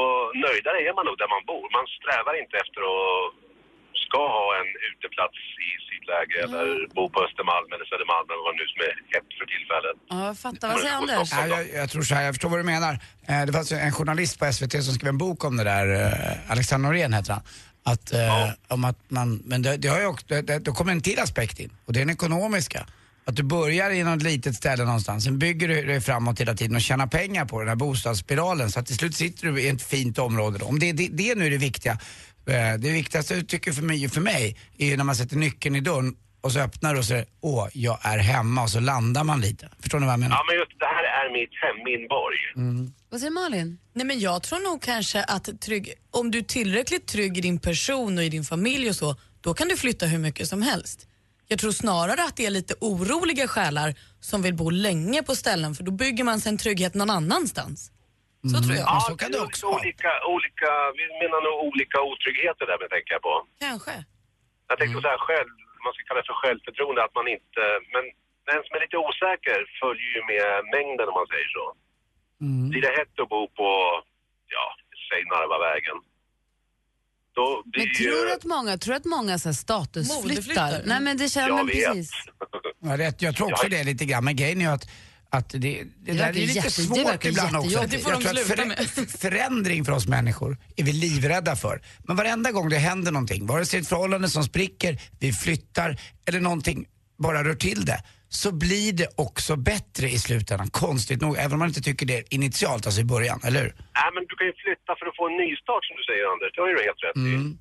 nöjdare 0.47 0.77
är 0.87 0.93
man 0.97 1.05
nog 1.09 1.17
där 1.21 1.31
man 1.35 1.43
bor. 1.51 1.65
Man 1.77 1.87
strävar 1.97 2.33
inte 2.41 2.55
efter 2.63 2.81
att 2.91 3.27
ska 4.09 4.21
ha 4.39 4.47
en 4.59 4.69
uteplats 4.89 5.37
i 5.67 5.69
sydläge 5.87 6.37
eller 6.45 6.67
bo 6.97 7.03
på 7.13 7.19
Östermalm 7.27 7.69
eller 7.73 7.85
Södermalm 7.91 8.27
eller 8.31 8.43
vad 8.47 8.55
nu 8.61 8.65
som 8.71 8.79
är 8.87 8.93
hett 9.13 9.29
för 9.39 9.47
tillfället. 9.53 9.95
Ja, 10.13 10.19
jag 10.29 10.37
fattar. 10.45 10.67
Vad 10.71 10.79
säger 10.83 10.95
Anders? 11.01 11.31
Ja, 11.31 11.47
jag, 11.55 11.63
jag 11.81 11.89
tror 11.91 12.01
så 12.01 12.15
här, 12.15 12.23
jag 12.27 12.33
förstår 12.35 12.49
vad 12.49 12.59
du 12.63 12.67
menar. 12.75 12.93
Eh, 13.29 13.41
det 13.45 13.53
fanns 13.57 13.71
en 13.71 13.91
journalist 13.99 14.39
på 14.39 14.43
SVT 14.53 14.73
som 14.87 14.93
skrev 14.97 15.09
en 15.09 15.21
bok 15.25 15.39
om 15.47 15.57
det 15.57 15.63
där, 15.73 15.87
eh, 16.05 16.51
Alexander 16.53 16.89
Norén 16.89 17.13
heter 17.13 17.33
han. 17.33 17.43
Att, 17.91 18.13
eh, 18.13 18.49
om 18.67 18.85
att 18.85 18.99
man, 19.07 19.41
men 19.45 19.61
det, 19.61 19.77
det 19.77 19.87
har 19.87 19.99
ju 19.99 20.05
också, 20.05 20.25
det, 20.27 20.41
det, 20.41 20.59
då 20.59 20.71
kommer 20.77 20.91
en 20.91 21.01
till 21.01 21.19
aspekt 21.19 21.59
in 21.59 21.71
och 21.85 21.93
det 21.93 21.99
är 21.99 22.05
den 22.05 22.15
ekonomiska. 22.19 22.85
Att 23.29 23.35
du 23.35 23.43
börjar 23.43 23.89
i 23.91 24.03
något 24.03 24.21
litet 24.23 24.55
ställe 24.55 24.85
någonstans, 24.85 25.23
sen 25.23 25.39
bygger 25.39 25.67
du 25.67 25.85
dig 25.85 26.01
framåt 26.01 26.39
hela 26.41 26.53
tiden 26.53 26.75
och 26.75 26.81
tjänar 26.81 27.07
pengar 27.07 27.45
på 27.45 27.59
den 27.59 27.67
här 27.67 27.75
bostadsspiralen 27.75 28.71
så 28.71 28.79
att 28.79 28.85
till 28.85 28.95
slut 28.95 29.15
sitter 29.15 29.47
du 29.47 29.61
i 29.61 29.67
ett 29.67 29.81
fint 29.81 30.17
område. 30.17 30.57
Då. 30.57 30.65
Om 30.65 30.79
det, 30.79 30.91
det, 30.91 31.07
det 31.07 31.35
nu 31.35 31.45
är 31.45 31.49
det 31.49 31.57
viktiga. 31.57 31.91
Eh, 32.47 32.79
Det 32.79 32.91
viktigaste 32.91 33.33
uttrycket 33.33 33.75
för 33.75 33.81
mig, 33.81 34.09
för 34.09 34.21
mig 34.21 34.57
är 34.77 34.85
ju 34.87 34.97
när 34.97 35.03
man 35.03 35.15
sätter 35.15 35.35
nyckeln 35.35 35.75
i 35.75 35.79
dörren 35.81 36.15
och 36.41 36.51
så 36.51 36.59
öppnar 36.59 36.93
du 36.93 36.99
och 36.99 37.05
säger 37.05 37.25
åh, 37.41 37.67
jag 37.73 37.99
är 38.01 38.17
hemma 38.17 38.63
och 38.63 38.69
så 38.69 38.79
landar 38.79 39.23
man 39.23 39.41
lite. 39.41 39.69
Förstår 39.79 39.99
ni 39.99 40.05
vad 40.05 40.13
jag 40.13 40.19
menar? 40.19 40.35
Ja, 40.35 40.43
men 40.47 40.55
just 40.55 40.79
det 40.79 40.85
här 40.85 41.03
är 41.03 41.33
mitt 41.33 41.49
hem, 41.63 41.77
min 41.85 42.07
borg. 42.07 42.91
Vad 43.09 43.19
säger 43.19 43.31
Malin? 43.31 43.77
Nej, 43.93 44.05
men 44.05 44.19
jag 44.19 44.43
tror 44.43 44.59
nog 44.71 44.81
kanske 44.81 45.23
att 45.23 45.61
trygg, 45.61 45.93
om 46.11 46.31
du 46.31 46.37
är 46.37 46.43
tillräckligt 46.43 47.07
trygg 47.07 47.37
i 47.37 47.41
din 47.41 47.59
person 47.59 48.17
och 48.17 48.23
i 48.23 48.29
din 48.29 48.43
familj 48.43 48.89
och 48.89 48.95
så, 48.95 49.15
då 49.41 49.53
kan 49.53 49.67
du 49.67 49.77
flytta 49.77 50.05
hur 50.05 50.19
mycket 50.19 50.47
som 50.47 50.61
helst. 50.61 51.05
Jag 51.51 51.59
tror 51.61 51.71
snarare 51.71 52.21
att 52.27 52.37
det 52.39 52.45
är 52.49 52.53
lite 52.59 52.73
oroliga 52.91 53.45
själar 53.55 53.89
som 54.29 54.39
vill 54.45 54.55
bo 54.61 54.67
länge 54.87 55.19
på 55.29 55.33
ställen 55.43 55.71
för 55.75 55.83
då 55.89 55.91
bygger 56.03 56.23
man 56.29 56.37
sig 56.41 56.49
en 56.53 56.61
trygghet 56.65 56.93
någon 57.01 57.13
annanstans. 57.19 57.79
Så 58.51 58.57
tror 58.63 58.75
jag. 58.79 58.87
Ja, 58.93 59.15
det 59.31 59.37
är 59.41 59.47
också 59.49 59.65
olika, 59.77 60.11
olika, 60.35 60.71
vi 60.99 61.05
menar 61.21 61.39
nog 61.47 61.55
olika 61.69 61.97
otryggheter 62.09 62.63
där, 62.69 62.77
men 62.81 62.89
tänker 62.95 63.11
jag 63.15 63.23
på. 63.29 63.35
Kanske. 63.65 63.95
Jag 64.69 64.75
tänker 64.77 64.95
på 64.97 65.03
så 65.05 65.11
här 65.15 65.21
själv, 65.29 65.51
man 65.85 65.93
ska 65.93 66.01
kalla 66.07 66.21
det 66.21 66.29
för 66.31 66.39
självförtroende, 66.43 66.99
att 67.07 67.15
man 67.19 67.27
inte, 67.37 67.63
men 67.93 68.03
den 68.49 68.59
som 68.65 68.71
är 68.75 68.81
lite 68.85 68.97
osäker 69.05 69.59
följer 69.81 70.09
ju 70.15 70.21
med 70.33 70.49
mängden 70.75 71.05
om 71.11 71.15
man 71.21 71.29
säger 71.33 71.49
så. 71.57 71.65
Blir 72.71 72.83
det 72.87 72.93
hett 72.99 73.15
att 73.21 73.31
bo 73.33 73.41
på, 73.59 73.69
ja, 74.55 74.65
säg 75.07 75.21
Narvavägen. 75.33 75.97
Då 77.39 77.63
blir 77.71 77.85
Men 77.85 77.95
tror 77.95 78.25
du 78.25 78.33
att 78.33 78.45
många, 78.45 78.77
tror 78.77 78.95
att 78.95 79.05
många 79.05 79.39
så 79.39 79.49
här 79.49 79.53
statusflyttar? 79.53 80.81
Nej 80.85 80.99
men 81.01 81.17
det 81.17 81.29
känner 81.29 81.47
Jag 81.49 81.67
precis. 81.71 82.11
Ja, 82.83 82.97
rätt. 82.97 83.21
Jag 83.21 83.35
tror 83.35 83.51
också 83.53 83.67
det 83.69 83.83
lite 83.83 84.05
grann, 84.05 84.23
men 84.25 84.35
grejen 84.35 84.61
är 84.61 84.65
ju 84.65 84.71
att 84.71 84.89
att 85.31 85.49
det, 85.49 85.59
det, 85.59 86.13
där 86.13 86.23
är 86.29 86.33
lite 86.33 86.53
jätte- 86.53 86.67
det 86.67 86.71
svårt 86.71 87.25
ibland 87.25 87.55
också. 87.57 87.85
Det 87.89 87.99
får 87.99 88.11
de 88.11 88.21
Jag 88.23 88.31
tror 88.35 88.41
att 88.41 88.47
sluta 88.47 89.03
förä- 89.03 89.17
förändring 89.17 89.85
för 89.85 89.91
oss 89.91 90.07
människor 90.07 90.57
är 90.75 90.83
vi 90.83 90.91
livrädda 90.93 91.55
för. 91.55 91.81
Men 92.07 92.15
varenda 92.15 92.51
gång 92.51 92.69
det 92.69 92.77
händer 92.77 93.11
någonting, 93.11 93.45
vare 93.45 93.65
sig 93.65 93.79
ett 93.79 93.87
förhållande 93.87 94.29
som 94.29 94.43
spricker, 94.43 95.01
vi 95.19 95.33
flyttar 95.33 96.01
eller 96.25 96.39
någonting 96.39 96.85
bara 97.23 97.43
rör 97.43 97.55
till 97.55 97.85
det, 97.85 98.03
så 98.29 98.51
blir 98.51 98.93
det 98.93 99.07
också 99.15 99.55
bättre 99.55 100.09
i 100.09 100.19
slutändan. 100.19 100.69
Konstigt 100.69 101.21
nog, 101.21 101.37
även 101.37 101.53
om 101.53 101.59
man 101.59 101.67
inte 101.67 101.81
tycker 101.81 102.05
det 102.05 102.33
initialt, 102.33 102.85
alltså 102.85 103.01
i 103.01 103.03
början, 103.03 103.39
eller 103.43 103.59
hur? 103.61 103.73
Nej, 103.99 104.09
men 104.13 104.23
du 104.29 104.35
kan 104.35 104.47
ju 104.47 104.53
flytta 104.63 104.91
för 104.99 105.05
att 105.09 105.15
få 105.19 105.23
en 105.29 105.37
nystart 105.43 105.83
som 105.87 105.95
du 105.99 106.03
säger 106.09 106.23
Anders. 106.33 106.51
Det 106.55 106.61
har 106.61 106.69
ju 106.69 106.75
du 106.75 106.83
helt 106.89 107.03
rätt 107.07 107.17
i. 107.17 107.35
Mm. 107.35 107.57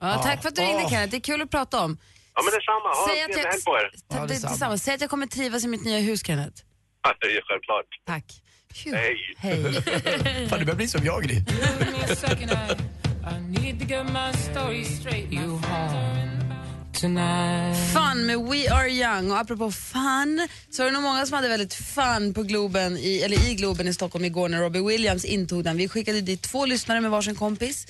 Ja, 0.00 0.22
tack 0.22 0.42
för 0.42 0.48
att 0.48 0.56
du 0.56 0.62
ringde 0.62 0.88
Kenneth, 0.90 1.10
det 1.10 1.16
är 1.16 1.20
kul 1.20 1.42
att 1.42 1.50
prata 1.50 1.84
om. 1.84 1.98
Ja, 2.34 2.42
men 2.44 2.52
detsamma. 2.58 2.88
Ha 3.00 3.08
Säg 3.08 3.20
en 3.20 3.26
trevlig 3.26 3.44
jag- 3.44 3.50
helg 3.52 3.62
på 3.64 3.76
er. 3.76 4.16
Ta- 4.16 4.26
det, 4.26 4.34
detsamma. 4.34 4.78
Säg 4.78 4.94
att 4.94 5.00
jag 5.00 5.10
kommer 5.10 5.26
trivas 5.26 5.64
i 5.64 5.68
mitt 5.68 5.84
nya 5.84 5.98
hus 5.98 6.26
Kenneth. 6.26 6.62
Ja, 7.02 7.14
det 7.20 7.26
är 7.26 7.30
ju 7.30 7.40
självklart. 7.48 7.86
Tack. 8.06 8.42
Hej. 8.84 9.16
Hej. 9.38 9.62
Fan, 10.48 10.58
du 10.58 10.64
börjar 10.64 10.76
bli 10.76 10.88
som 10.88 11.04
jag, 11.04 11.22
Gry. 11.22 11.36
Fun 17.00 18.26
med 18.26 18.38
We 18.38 18.72
Are 18.72 18.90
Young. 18.90 19.30
Och 19.30 19.38
apropå 19.38 19.72
fun 19.72 20.48
så 20.70 20.82
var 20.82 20.86
det 20.86 20.92
nog 20.92 21.02
många 21.02 21.26
som 21.26 21.34
hade 21.34 21.48
väldigt 21.48 21.74
fun 21.74 22.34
på 22.34 22.42
Globen 22.42 22.96
i, 22.96 23.22
eller 23.24 23.50
i 23.50 23.54
Globen 23.54 23.88
i 23.88 23.94
Stockholm 23.94 24.24
igår 24.24 24.48
när 24.48 24.58
Robbie 24.58 24.80
Williams 24.80 25.24
intog 25.24 25.64
den. 25.64 25.76
Vi 25.76 25.88
skickade 25.88 26.20
dit 26.20 26.42
två 26.42 26.66
lyssnare 26.66 27.00
med 27.00 27.10
varsin 27.10 27.34
kompis. 27.34 27.86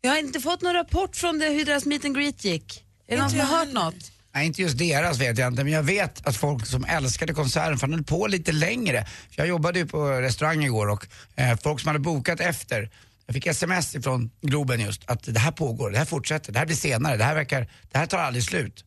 Jag 0.00 0.10
har 0.10 0.18
inte 0.18 0.40
fått 0.40 0.62
någon 0.62 0.74
rapport 0.74 1.16
från 1.16 1.38
det, 1.38 1.48
hur 1.48 1.64
deras 1.64 1.86
meet 1.86 2.04
and 2.04 2.16
greet 2.16 2.44
gick. 2.44 2.84
Är 3.06 3.16
det 3.16 3.22
någon 3.22 3.30
som 3.30 3.40
har 3.40 3.58
hört 3.58 3.72
något? 3.72 4.12
Nej, 4.34 4.46
inte 4.46 4.62
just 4.62 4.78
deras 4.78 5.20
vet 5.20 5.38
jag 5.38 5.48
inte, 5.48 5.64
men 5.64 5.72
jag 5.72 5.82
vet 5.82 6.26
att 6.26 6.36
folk 6.36 6.66
som 6.66 6.84
älskade 6.84 7.34
konserten, 7.34 7.78
för 7.78 7.86
han 7.86 7.94
höll 7.94 8.04
på 8.04 8.26
lite 8.26 8.52
längre. 8.52 9.06
Jag 9.30 9.46
jobbade 9.46 9.78
ju 9.78 9.86
på 9.86 10.10
restaurang 10.10 10.64
igår 10.64 10.88
och 10.88 11.06
eh, 11.36 11.58
folk 11.62 11.80
som 11.80 11.88
hade 11.88 11.98
bokat 11.98 12.40
efter, 12.40 12.90
jag 13.26 13.34
fick 13.34 13.46
sms 13.46 13.94
ifrån 13.94 14.30
Globen 14.40 14.80
just 14.80 15.02
att 15.06 15.22
det 15.22 15.38
här 15.38 15.52
pågår, 15.52 15.90
det 15.90 15.98
här 15.98 16.04
fortsätter, 16.04 16.52
det 16.52 16.58
här 16.58 16.66
blir 16.66 16.76
senare, 16.76 17.16
det 17.16 17.24
här 17.24 17.34
verkar, 17.34 17.70
det 17.90 17.98
här 17.98 18.06
tar 18.06 18.18
aldrig 18.18 18.44
slut. 18.44 18.84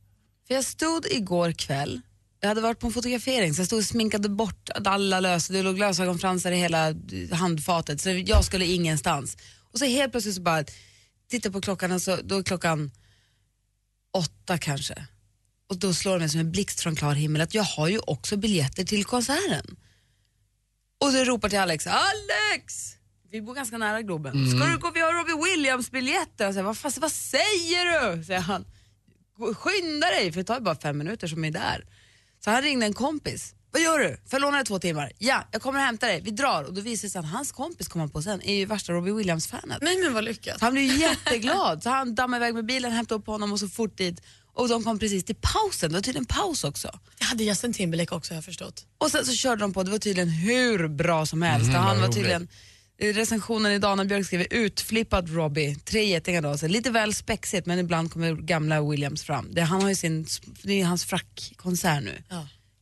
För 0.47 0.53
jag 0.53 0.65
stod 0.65 1.05
igår 1.11 1.51
kväll, 1.51 2.01
jag 2.39 2.47
hade 2.47 2.61
varit 2.61 2.79
på 2.79 2.87
en 2.87 2.93
fotografering 2.93 3.53
så 3.53 3.61
jag 3.61 3.67
stod 3.67 3.79
och 3.79 3.85
sminkade 3.85 4.29
bort 4.29 4.69
alla 4.85 5.19
lös, 5.19 5.47
det 5.47 5.63
låg 5.63 5.79
lösögonfransar 5.79 6.51
i 6.51 6.55
hela 6.55 6.95
handfatet 7.31 8.01
så 8.01 8.09
jag 8.09 8.45
skulle 8.45 8.65
ingenstans. 8.65 9.37
Och 9.71 9.79
så 9.79 9.85
helt 9.85 10.11
plötsligt 10.11 10.35
så 10.35 10.41
bara, 10.41 10.63
titta 11.29 11.51
på 11.51 11.61
klockan 11.61 11.91
och 11.91 12.01
så, 12.01 12.15
då 12.15 12.37
är 12.37 12.43
klockan 12.43 12.91
åtta 14.13 14.57
kanske. 14.57 15.07
Och 15.69 15.77
då 15.77 15.93
slår 15.93 16.13
det 16.13 16.19
mig 16.19 16.29
som 16.29 16.39
en 16.39 16.51
blixt 16.51 16.79
från 16.79 16.95
klar 16.95 17.13
himmel 17.13 17.41
att 17.41 17.53
jag 17.53 17.63
har 17.63 17.87
ju 17.87 17.99
också 17.99 18.37
biljetter 18.37 18.83
till 18.83 19.05
konserten. 19.05 19.75
Och 21.01 21.11
så 21.11 21.23
ropar 21.23 21.49
till 21.49 21.59
Alex, 21.59 21.87
Alex! 21.87 22.94
Vi 23.35 23.41
bor 23.41 23.53
ganska 23.53 23.77
nära 23.77 24.01
Globen. 24.01 24.33
Mm. 24.33 24.49
Ska 24.49 24.69
du 24.69 24.77
gå, 24.77 24.91
vi 24.91 24.99
har 24.99 25.13
Robbie 25.13 25.49
Williams-biljetter. 25.49 26.53
Här, 26.53 26.63
vad, 26.63 26.77
fast, 26.77 26.97
vad 26.97 27.11
säger 27.11 28.15
du? 28.15 28.23
Säger 28.23 28.39
han. 28.39 28.65
Skynda 29.55 30.07
dig, 30.07 30.31
för 30.31 30.39
det 30.39 30.43
tar 30.43 30.59
bara 30.59 30.75
fem 30.75 30.97
minuter 30.97 31.27
som 31.27 31.45
är 31.45 31.51
där. 31.51 31.85
Så 32.43 32.51
han 32.51 32.61
ringde 32.61 32.85
en 32.85 32.93
kompis. 32.93 33.53
Vad 33.71 33.81
gör 33.81 33.99
du? 33.99 34.09
Får 34.09 34.19
jag 34.31 34.41
låna 34.41 34.57
dig 34.57 34.65
två 34.65 34.79
timmar? 34.79 35.11
Ja, 35.17 35.43
jag 35.51 35.61
kommer 35.61 35.79
och 35.79 35.85
hämtar 35.85 36.07
dig. 36.07 36.21
Vi 36.21 36.31
drar. 36.31 36.63
Och 36.63 36.73
då 36.73 36.81
visar 36.81 37.07
det 37.07 37.11
sig 37.11 37.19
att 37.19 37.31
hans 37.31 37.51
kompis 37.51 37.87
kommer 37.87 38.07
på 38.07 38.21
sen 38.21 38.41
är 38.41 38.55
ju 38.55 38.65
värsta 38.65 38.93
Robbie 38.93 39.11
Williams-fanet. 39.11 39.77
Nej 39.81 39.97
men 39.97 40.13
vad 40.13 40.23
lyckat. 40.23 40.59
Så 40.59 40.65
han 40.65 40.73
blev 40.73 40.85
jätteglad. 40.99 41.83
Så 41.83 41.89
han 41.89 42.15
dammade 42.15 42.45
iväg 42.45 42.55
med 42.55 42.65
bilen, 42.65 42.91
hämtade 42.91 43.19
upp 43.19 43.27
honom 43.27 43.51
och 43.51 43.59
så 43.59 43.67
fort 43.67 43.97
dit. 43.97 44.21
Och 44.53 44.69
de 44.69 44.83
kom 44.83 44.99
precis 44.99 45.25
till 45.25 45.35
pausen. 45.41 45.89
Det 45.89 45.95
var 45.95 46.01
tydligen 46.01 46.25
paus 46.25 46.63
också. 46.63 46.99
Det 47.17 47.23
hade 47.23 47.43
Justin 47.43 47.73
Timberlake 47.73 48.15
också 48.15 48.33
har 48.33 48.37
jag 48.37 48.45
förstått. 48.45 48.85
Och 48.97 49.11
sen 49.11 49.25
så 49.25 49.33
körde 49.33 49.61
de 49.61 49.73
på, 49.73 49.83
det 49.83 49.91
var 49.91 49.97
tydligen 49.97 50.29
hur 50.29 50.87
bra 50.87 51.25
som 51.25 51.41
helst. 51.41 51.69
Och 51.69 51.75
han 51.75 52.01
var 52.01 52.07
tydligen, 52.07 52.47
recensionen 52.99 53.71
i 53.71 53.79
Dana 53.79 54.05
Björk 54.05 54.25
skriver 54.25 54.47
utflippad 54.49 55.29
Robbie, 55.29 55.75
tre 55.75 56.05
getingar 56.05 56.41
då, 56.41 56.57
så 56.57 56.67
lite 56.67 56.91
väl 56.91 57.13
spexigt 57.13 57.65
men 57.65 57.79
ibland 57.79 58.11
kommer 58.11 58.33
gamla 58.33 58.81
Williams 58.89 59.23
fram. 59.23 59.47
Det, 59.51 59.61
han 59.61 59.81
har 59.81 59.89
ju 59.89 59.95
sin, 59.95 60.25
det 60.63 60.81
är 60.81 60.85
hans 60.85 61.05
frackkonsert 61.05 62.03
nu. 62.03 62.23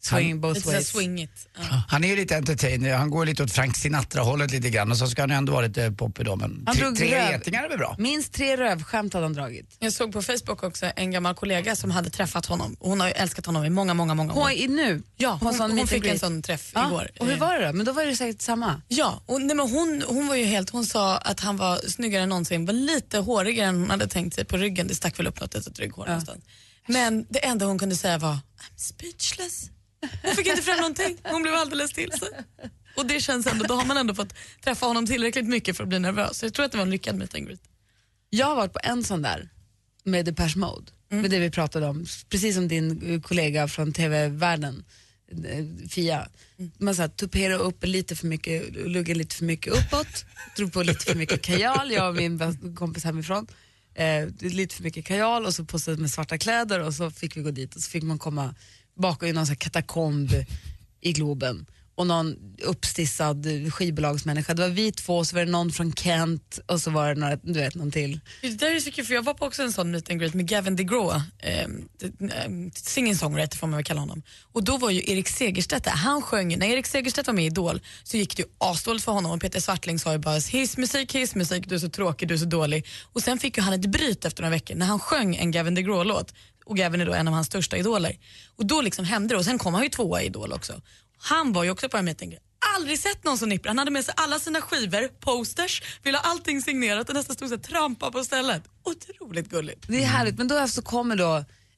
Swing 0.06 0.42
both 0.42 0.56
Lite 0.58 0.68
ways. 0.72 0.88
swingigt. 0.88 1.48
Han 1.88 2.04
är 2.04 2.08
ju 2.08 2.16
lite 2.16 2.36
entertainer, 2.38 2.94
han 2.94 3.10
går 3.10 3.26
lite 3.26 3.44
åt 3.44 3.52
Frank 3.52 3.76
Sinatra-hållet 3.78 4.52
lite 4.52 4.70
grann 4.70 4.92
och 4.92 4.98
så 4.98 5.08
ska 5.08 5.22
han 5.22 5.30
ju 5.30 5.36
ändå 5.36 5.54
vara 5.54 5.68
lite 5.68 5.92
poppig 5.92 6.26
då. 6.26 6.36
Men 6.36 6.64
Han 6.66 6.76
tre, 6.76 6.84
drog 6.86 6.98
tre 6.98 7.20
röv. 7.20 7.32
getingar 7.32 7.64
är 7.64 7.70
väl 7.70 7.78
bra? 7.78 7.96
Minst 8.00 8.34
tre 8.34 8.58
rövskämt 8.58 9.14
hade 9.14 9.26
han 9.26 9.34
dragit. 9.34 9.76
Jag 9.80 9.94
såg 9.94 10.14
på 10.14 10.22
Facebook 10.22 10.64
också 10.64 10.92
en 10.96 11.12
gammal 11.12 11.36
kollega 11.36 11.76
som 11.76 11.92
hade 11.92 12.10
träffat 12.10 12.46
honom. 12.46 12.76
Hon 12.80 13.00
har 13.00 13.08
ju 13.08 13.14
älskat 13.14 13.46
honom 13.46 13.66
i 13.66 13.70
många, 13.70 13.94
många, 13.94 14.14
många 14.14 14.34
Hon 14.34 14.44
år. 14.44 14.52
är 14.52 14.68
nu? 14.68 15.04
Ja, 15.18 15.38
hon, 15.42 15.54
sån 15.54 15.72
hon, 15.72 15.80
and 15.80 15.90
fick 15.90 16.06
en 16.06 16.20
sån 16.20 16.42
träff 16.42 16.72
Ja, 16.76 16.88
igår. 16.88 17.10
Och 17.20 17.28
hur 17.28 17.38
var 17.38 17.60
det 17.60 17.68
då? 17.68 17.74
Men 17.74 17.86
då 17.86 17.92
var 17.92 18.06
det 18.06 18.16
säkert 18.16 18.42
samma. 18.42 18.82
Ja, 18.88 19.22
och, 19.26 19.42
nej, 19.42 19.56
men 19.56 19.70
hon, 19.72 20.04
hon 20.08 20.28
var 20.28 20.36
ju 20.36 20.46
helt, 20.46 20.70
hon 20.70 20.86
sa 20.86 21.18
att 21.18 21.40
han 21.40 21.58
var 21.58 21.78
snyggare 21.90 22.24
än 22.24 22.30
någonsin, 22.30 22.66
var 22.66 22.74
lite 22.74 23.18
hårigare 23.18 23.68
än 23.68 23.80
hon 23.80 23.90
hade 23.90 24.08
tänkt 24.08 24.36
sig 24.36 24.46
på 24.46 24.58
ryggen. 24.58 24.88
Det 24.88 24.96
stack 24.96 25.20
väl 25.20 25.28
upp 25.28 25.42
något 25.42 25.54
litet 25.54 25.80
rygghår 25.80 26.06
någonstans. 26.06 26.40
Men 26.88 27.26
det 27.30 27.46
enda 27.46 27.66
hon 27.66 27.80
kunde 27.80 27.96
säga 27.96 28.18
var 28.18 28.34
I'm 28.34 28.40
speechless. 28.76 29.70
Hon 30.22 30.36
fick 30.36 30.48
inte 30.48 30.62
fram 30.62 30.78
någonting, 30.78 31.18
hon 31.24 31.42
blev 31.42 31.54
alldeles 31.54 31.94
till 31.94 32.12
sig. 32.12 32.30
Och 32.96 33.06
det 33.06 33.20
känns 33.20 33.48
ändå, 33.48 33.66
då 33.66 33.74
har 33.74 33.86
man 33.86 33.98
ändå 33.98 34.16
fått 34.16 34.34
träffa 34.64 34.86
honom 34.86 35.06
tillräckligt 35.06 35.46
mycket 35.46 35.78
för 35.78 35.84
att 35.84 35.90
bli 35.90 36.00
nervös. 36.00 36.38
Så 36.38 36.46
jag 36.46 36.54
tror 36.54 36.66
att 36.66 36.72
det 36.72 36.78
var 36.78 36.86
en 36.86 36.92
lyckad 36.92 37.16
meet 37.16 37.36
and 37.36 37.48
greet. 37.48 37.62
Jag 38.30 38.46
har 38.46 38.56
varit 38.56 38.74
på 38.74 38.80
en 38.84 39.04
sån 39.04 39.22
där 39.22 39.50
med 40.04 40.26
Depeche 40.26 40.58
Mode, 40.58 40.92
med 41.10 41.32
det 41.32 41.40
vi 41.40 41.52
pratade 41.52 41.88
om, 41.88 42.06
precis 42.30 42.56
som 42.56 42.68
din 42.68 43.14
eh, 43.14 43.22
kollega 43.22 43.68
från 43.68 43.94
TV-världen, 43.94 44.84
eh, 45.46 45.90
Fia. 45.90 46.28
Man 46.78 46.96
sa 46.96 47.08
tupera 47.08 47.56
upp 47.56 47.86
lite 47.86 48.16
för 48.16 48.28
mycket, 48.28 48.76
lugga 48.76 49.16
lite 49.16 49.36
för 49.36 49.46
mycket 49.46 49.74
uppåt, 49.74 50.26
drog 50.56 50.74
på 50.74 50.84
lite 50.84 51.06
för 51.06 51.16
mycket 51.16 51.42
kajal, 51.42 51.92
jag 51.92 52.10
och 52.10 52.16
min 52.16 52.76
kompis 52.76 53.04
hemifrån. 53.04 53.48
Eh, 53.96 54.30
lite 54.40 54.76
för 54.76 54.84
mycket 54.84 55.06
kajal 55.06 55.46
och 55.46 55.54
så 55.54 55.66
på 55.66 55.80
sig 55.80 55.98
med 55.98 56.10
svarta 56.10 56.38
kläder 56.38 56.80
och 56.80 56.94
så 56.94 57.12
fick 57.12 57.38
vi 57.38 57.42
gå 57.42 57.52
dit 57.52 57.76
och 57.76 57.82
så 57.82 57.90
fick 57.90 58.04
man 58.04 58.20
komma 58.20 58.56
bakom 58.96 59.28
i 59.28 59.34
någon 59.34 59.46
sån 59.46 59.52
här 59.52 59.60
katakomb 59.60 60.30
i 61.02 61.14
Globen 61.14 61.66
och 61.96 62.08
någon 62.08 62.36
uppstissad 62.62 63.48
skivbolagsmänniska. 63.74 64.54
Det 64.54 64.62
var 64.62 64.70
vi 64.70 64.92
två, 64.92 65.26
så 65.26 65.36
var 65.36 65.46
det 65.46 65.52
någon 65.52 65.72
från 65.72 65.94
Kent 65.94 66.60
och 66.66 66.82
så 66.82 66.92
var 66.92 67.08
det 67.08 67.20
några, 67.20 67.36
du 67.36 67.54
vet, 67.54 67.76
någon 67.76 67.92
till. 67.92 68.20
Det 68.42 68.50
där 68.50 68.76
är 68.76 68.80
så 68.80 68.92
kul 68.92 69.06
för 69.06 69.14
jag 69.14 69.24
var 69.24 69.34
på 69.34 69.46
också 69.46 69.64
en 69.64 69.72
sån 69.72 69.92
meet 69.92 70.10
and 70.10 70.20
greet 70.20 70.34
med 70.34 70.48
Gavin 70.48 70.76
DeGraw, 70.76 71.22
eh, 71.40 71.64
ehm, 71.64 72.72
singing 72.76 73.16
songwriter 73.16 73.58
får 73.58 73.68
man 73.68 73.78
väl 73.78 73.86
kalla 73.86 74.00
honom. 74.00 74.24
Och 74.54 74.64
då 74.64 74.78
var 74.78 74.90
ju 74.90 75.02
Erik 75.12 75.28
Segerstedt 75.28 75.84
där, 75.84 75.92
han 75.92 76.22
sjöng, 76.22 76.58
när 76.58 76.68
Erik 76.68 76.86
Segerstedt 76.86 77.28
var 77.28 77.34
med 77.34 77.44
i 77.44 77.48
Idol 77.48 77.82
så 78.04 78.18
gick 78.18 78.38
det 78.38 78.44
ju 78.44 78.50
asdåligt 78.58 79.06
för 79.06 79.12
honom 79.12 79.32
och 79.32 79.42
Peter 79.42 79.60
Swartling 79.60 80.00
sa 80.00 80.12
ju 80.12 80.18
bara 80.18 80.40
'his 80.40 80.78
musik, 80.78 81.36
musik, 81.36 81.70
du 81.70 81.76
är 81.76 81.80
så 81.80 81.90
tråkig, 81.90 82.28
du 82.28 82.34
är 82.34 82.38
så 82.38 82.46
dålig. 82.46 82.86
Och 83.14 83.24
sen 83.24 83.40
fick 83.40 83.58
ju 83.58 83.64
han 83.64 83.74
ett 83.74 83.86
bryt 83.86 84.26
efter 84.26 84.44
några 84.44 84.52
veckor 84.52 84.76
när 84.76 84.86
han 84.86 85.00
sjöng 85.00 85.36
en 85.36 85.52
Gavin 85.52 85.76
DeGraw-låt 85.76 86.34
och 86.66 86.78
Gavin 86.78 87.02
är 87.02 87.06
då 87.06 87.14
en 87.14 87.28
av 87.28 87.34
hans 87.34 87.48
största 87.48 87.78
idoler. 87.78 88.18
Och 88.56 88.66
då 88.66 88.82
liksom 88.82 89.06
hände 89.06 89.34
det 89.34 89.38
och 89.38 89.46
sen 89.46 89.58
kom 89.58 89.74
han 89.74 89.84
ju 89.84 89.90
tvåa 89.90 90.22
i 90.22 90.26
Idol 90.26 90.54
också. 90.54 90.82
Han 91.18 91.54
var 91.54 91.64
ju 91.64 91.70
också 91.70 91.90
på 91.90 91.98
en 91.98 92.06
meet 92.06 92.22
and 92.22 92.32
greet. 92.32 92.44
Aldrig 92.76 93.00
sett 93.00 93.24
någon 93.24 93.38
så 93.38 93.46
nipprig. 93.46 93.70
Han 93.70 93.78
hade 93.78 93.92
med 93.92 94.06
sig 94.06 94.14
alla 94.18 94.40
sina 94.40 94.62
skivor, 94.62 95.08
posters, 95.20 95.82
ville 96.04 96.18
ha 96.18 96.24
allting 96.32 96.62
signerat 96.62 97.10
och 97.10 97.16
nästan 97.16 97.36
stod 97.36 97.50
så 97.50 97.56
här, 97.56 97.62
trampa 97.64 98.12
på 98.12 98.24
stället. 98.24 98.64
Otroligt 98.84 99.50
gulligt. 99.50 99.86
Det 99.88 100.04
är 100.04 100.08
härligt, 100.08 100.38
men 100.38 100.48
då 100.48 100.68
så 100.68 100.82
kommer 100.82 101.16
då 101.16 101.36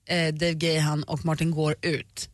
eh, 0.08 0.34
Dave 0.34 0.54
Gahan 0.54 1.04
och 1.04 1.26
Martin 1.26 1.52
går 1.52 1.76
ut 1.82 2.30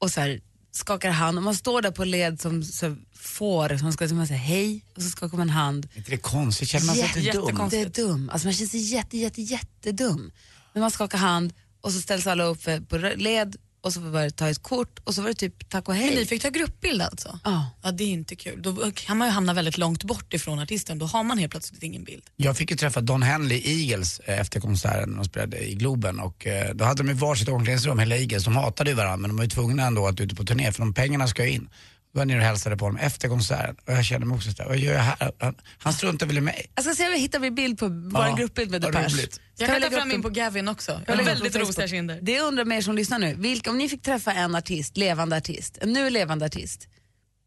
och 0.00 0.10
så 0.10 0.20
här, 0.20 0.40
skakar 0.72 1.10
hand 1.10 1.38
och 1.38 1.44
man 1.44 1.54
står 1.54 1.82
där 1.82 1.90
på 1.90 2.04
led 2.04 2.40
som 2.40 2.64
så 2.64 2.96
får, 3.14 3.76
som 3.76 3.92
ska 3.92 4.06
man 4.08 4.26
säga 4.26 4.38
hej 4.38 4.84
och 4.96 5.02
så 5.02 5.08
skakar 5.08 5.36
man 5.38 5.50
hand. 5.50 5.88
Är 5.94 5.98
inte 5.98 6.10
det 6.10 6.16
konstigt? 6.16 6.68
Känner 6.68 6.86
man 6.86 6.94
sig 6.96 7.04
inte 7.04 7.32
dum? 7.32 7.68
Jättedum, 7.72 8.30
alltså 8.30 8.46
man 8.46 8.54
känner 8.54 8.68
sig 8.68 8.80
jätte, 8.80 9.18
jätte, 9.18 9.42
jättedum. 9.42 10.32
Men 10.72 10.80
man 10.80 10.90
skakar 10.90 11.18
hand 11.18 11.52
och 11.80 11.92
så 11.92 12.00
ställs 12.00 12.26
alla 12.26 12.44
upp 12.44 12.62
för- 12.62 12.80
på 12.80 12.96
led 12.98 13.56
och 13.86 13.92
så 13.92 14.00
var 14.00 14.22
det 14.22 14.30
ta 14.30 14.48
ett 14.48 14.62
kort 14.62 14.98
och 15.04 15.14
så 15.14 15.22
var 15.22 15.28
det 15.28 15.34
typ 15.34 15.68
tack 15.68 15.88
och 15.88 15.94
hej. 15.94 16.06
Men 16.06 16.14
ni 16.14 16.26
fick 16.26 16.42
ta 16.42 16.48
gruppbild 16.48 17.02
alltså? 17.02 17.38
Ja. 17.44 17.70
Ja, 17.82 17.90
det 17.92 18.04
är 18.04 18.08
inte 18.08 18.36
kul. 18.36 18.62
Då 18.62 18.90
kan 18.94 19.16
man 19.16 19.28
ju 19.28 19.32
hamna 19.32 19.54
väldigt 19.54 19.78
långt 19.78 20.04
bort 20.04 20.34
ifrån 20.34 20.58
artisten. 20.58 20.98
Då 20.98 21.06
har 21.06 21.24
man 21.24 21.38
helt 21.38 21.50
plötsligt 21.50 21.82
ingen 21.82 22.04
bild. 22.04 22.22
Jag 22.36 22.56
fick 22.56 22.70
ju 22.70 22.76
träffa 22.76 23.00
Don 23.00 23.22
Henley 23.22 23.62
Eagles 23.64 24.20
eh, 24.20 24.40
efter 24.40 24.60
konserten 24.60 25.08
när 25.08 25.16
de 25.16 25.24
spelade 25.24 25.68
i 25.68 25.74
Globen 25.74 26.20
och 26.20 26.46
eh, 26.46 26.74
då 26.74 26.84
hade 26.84 27.02
de 27.02 27.08
ju 27.08 27.14
varsitt 27.14 27.48
omklädningsrum, 27.48 27.98
hela 27.98 28.16
Eagles. 28.16 28.44
De 28.44 28.56
hatade 28.56 28.90
ju 28.90 28.96
varandra 28.96 29.16
men 29.16 29.30
de 29.30 29.36
var 29.36 29.44
ju 29.44 29.50
tvungna 29.50 29.86
ändå 29.86 30.06
att 30.06 30.20
ute 30.20 30.34
på 30.34 30.44
turné 30.44 30.72
för 30.72 30.80
de 30.80 30.94
pengarna 30.94 31.28
ska 31.28 31.44
ju 31.44 31.50
in. 31.52 31.68
Var 32.16 32.20
jag 32.20 32.28
nere 32.28 32.38
och 32.38 32.44
hälsade 32.44 32.76
på 32.76 32.84
honom 32.84 33.00
efter 33.00 33.28
konserten 33.28 33.76
och 33.86 33.92
jag 33.92 34.04
kände 34.04 34.26
mig 34.26 34.36
också 34.36 34.50
sådär, 34.50 34.64
vad 34.68 34.78
gör 34.78 34.92
jag 34.94 35.00
här? 35.00 35.32
Han, 35.38 35.54
han 35.78 35.92
struntar 35.92 36.26
väl 36.26 36.38
i 36.38 36.40
mig. 36.40 36.66
Jag 36.74 36.84
ska 36.84 36.94
se 36.94 37.06
om 37.06 37.12
vi 37.12 37.18
hittar 37.18 37.38
vi 37.38 37.50
bild 37.50 37.78
på 37.78 37.88
vår 37.88 38.26
Ja, 38.26 38.34
gruppbild 38.34 38.70
med 38.70 38.80
Depeche. 38.82 39.08
roligt. 39.08 39.40
Jag 39.56 39.68
Kan 39.68 39.80
ta 39.82 39.90
fram 39.90 39.98
upp 39.98 40.04
in 40.04 40.10
den? 40.10 40.22
på 40.22 40.28
Gavin 40.28 40.68
också. 40.68 40.92
Jag 40.92 41.02
Jag 41.06 41.16
har 41.16 41.24
väldigt 41.24 41.56
rosiga 41.56 41.88
kinder. 41.88 42.18
Det 42.22 42.40
undrar 42.40 42.64
mer 42.64 42.80
som 42.80 42.94
lyssnar 42.96 43.18
nu. 43.18 43.34
Vilka, 43.34 43.70
om 43.70 43.78
ni 43.78 43.88
fick 43.88 44.02
träffa 44.02 44.32
en 44.32 44.54
artist, 44.54 44.96
levande 44.96 45.36
artist, 45.36 45.78
en 45.80 45.92
nu 45.92 46.10
levande 46.10 46.44
artist. 46.46 46.88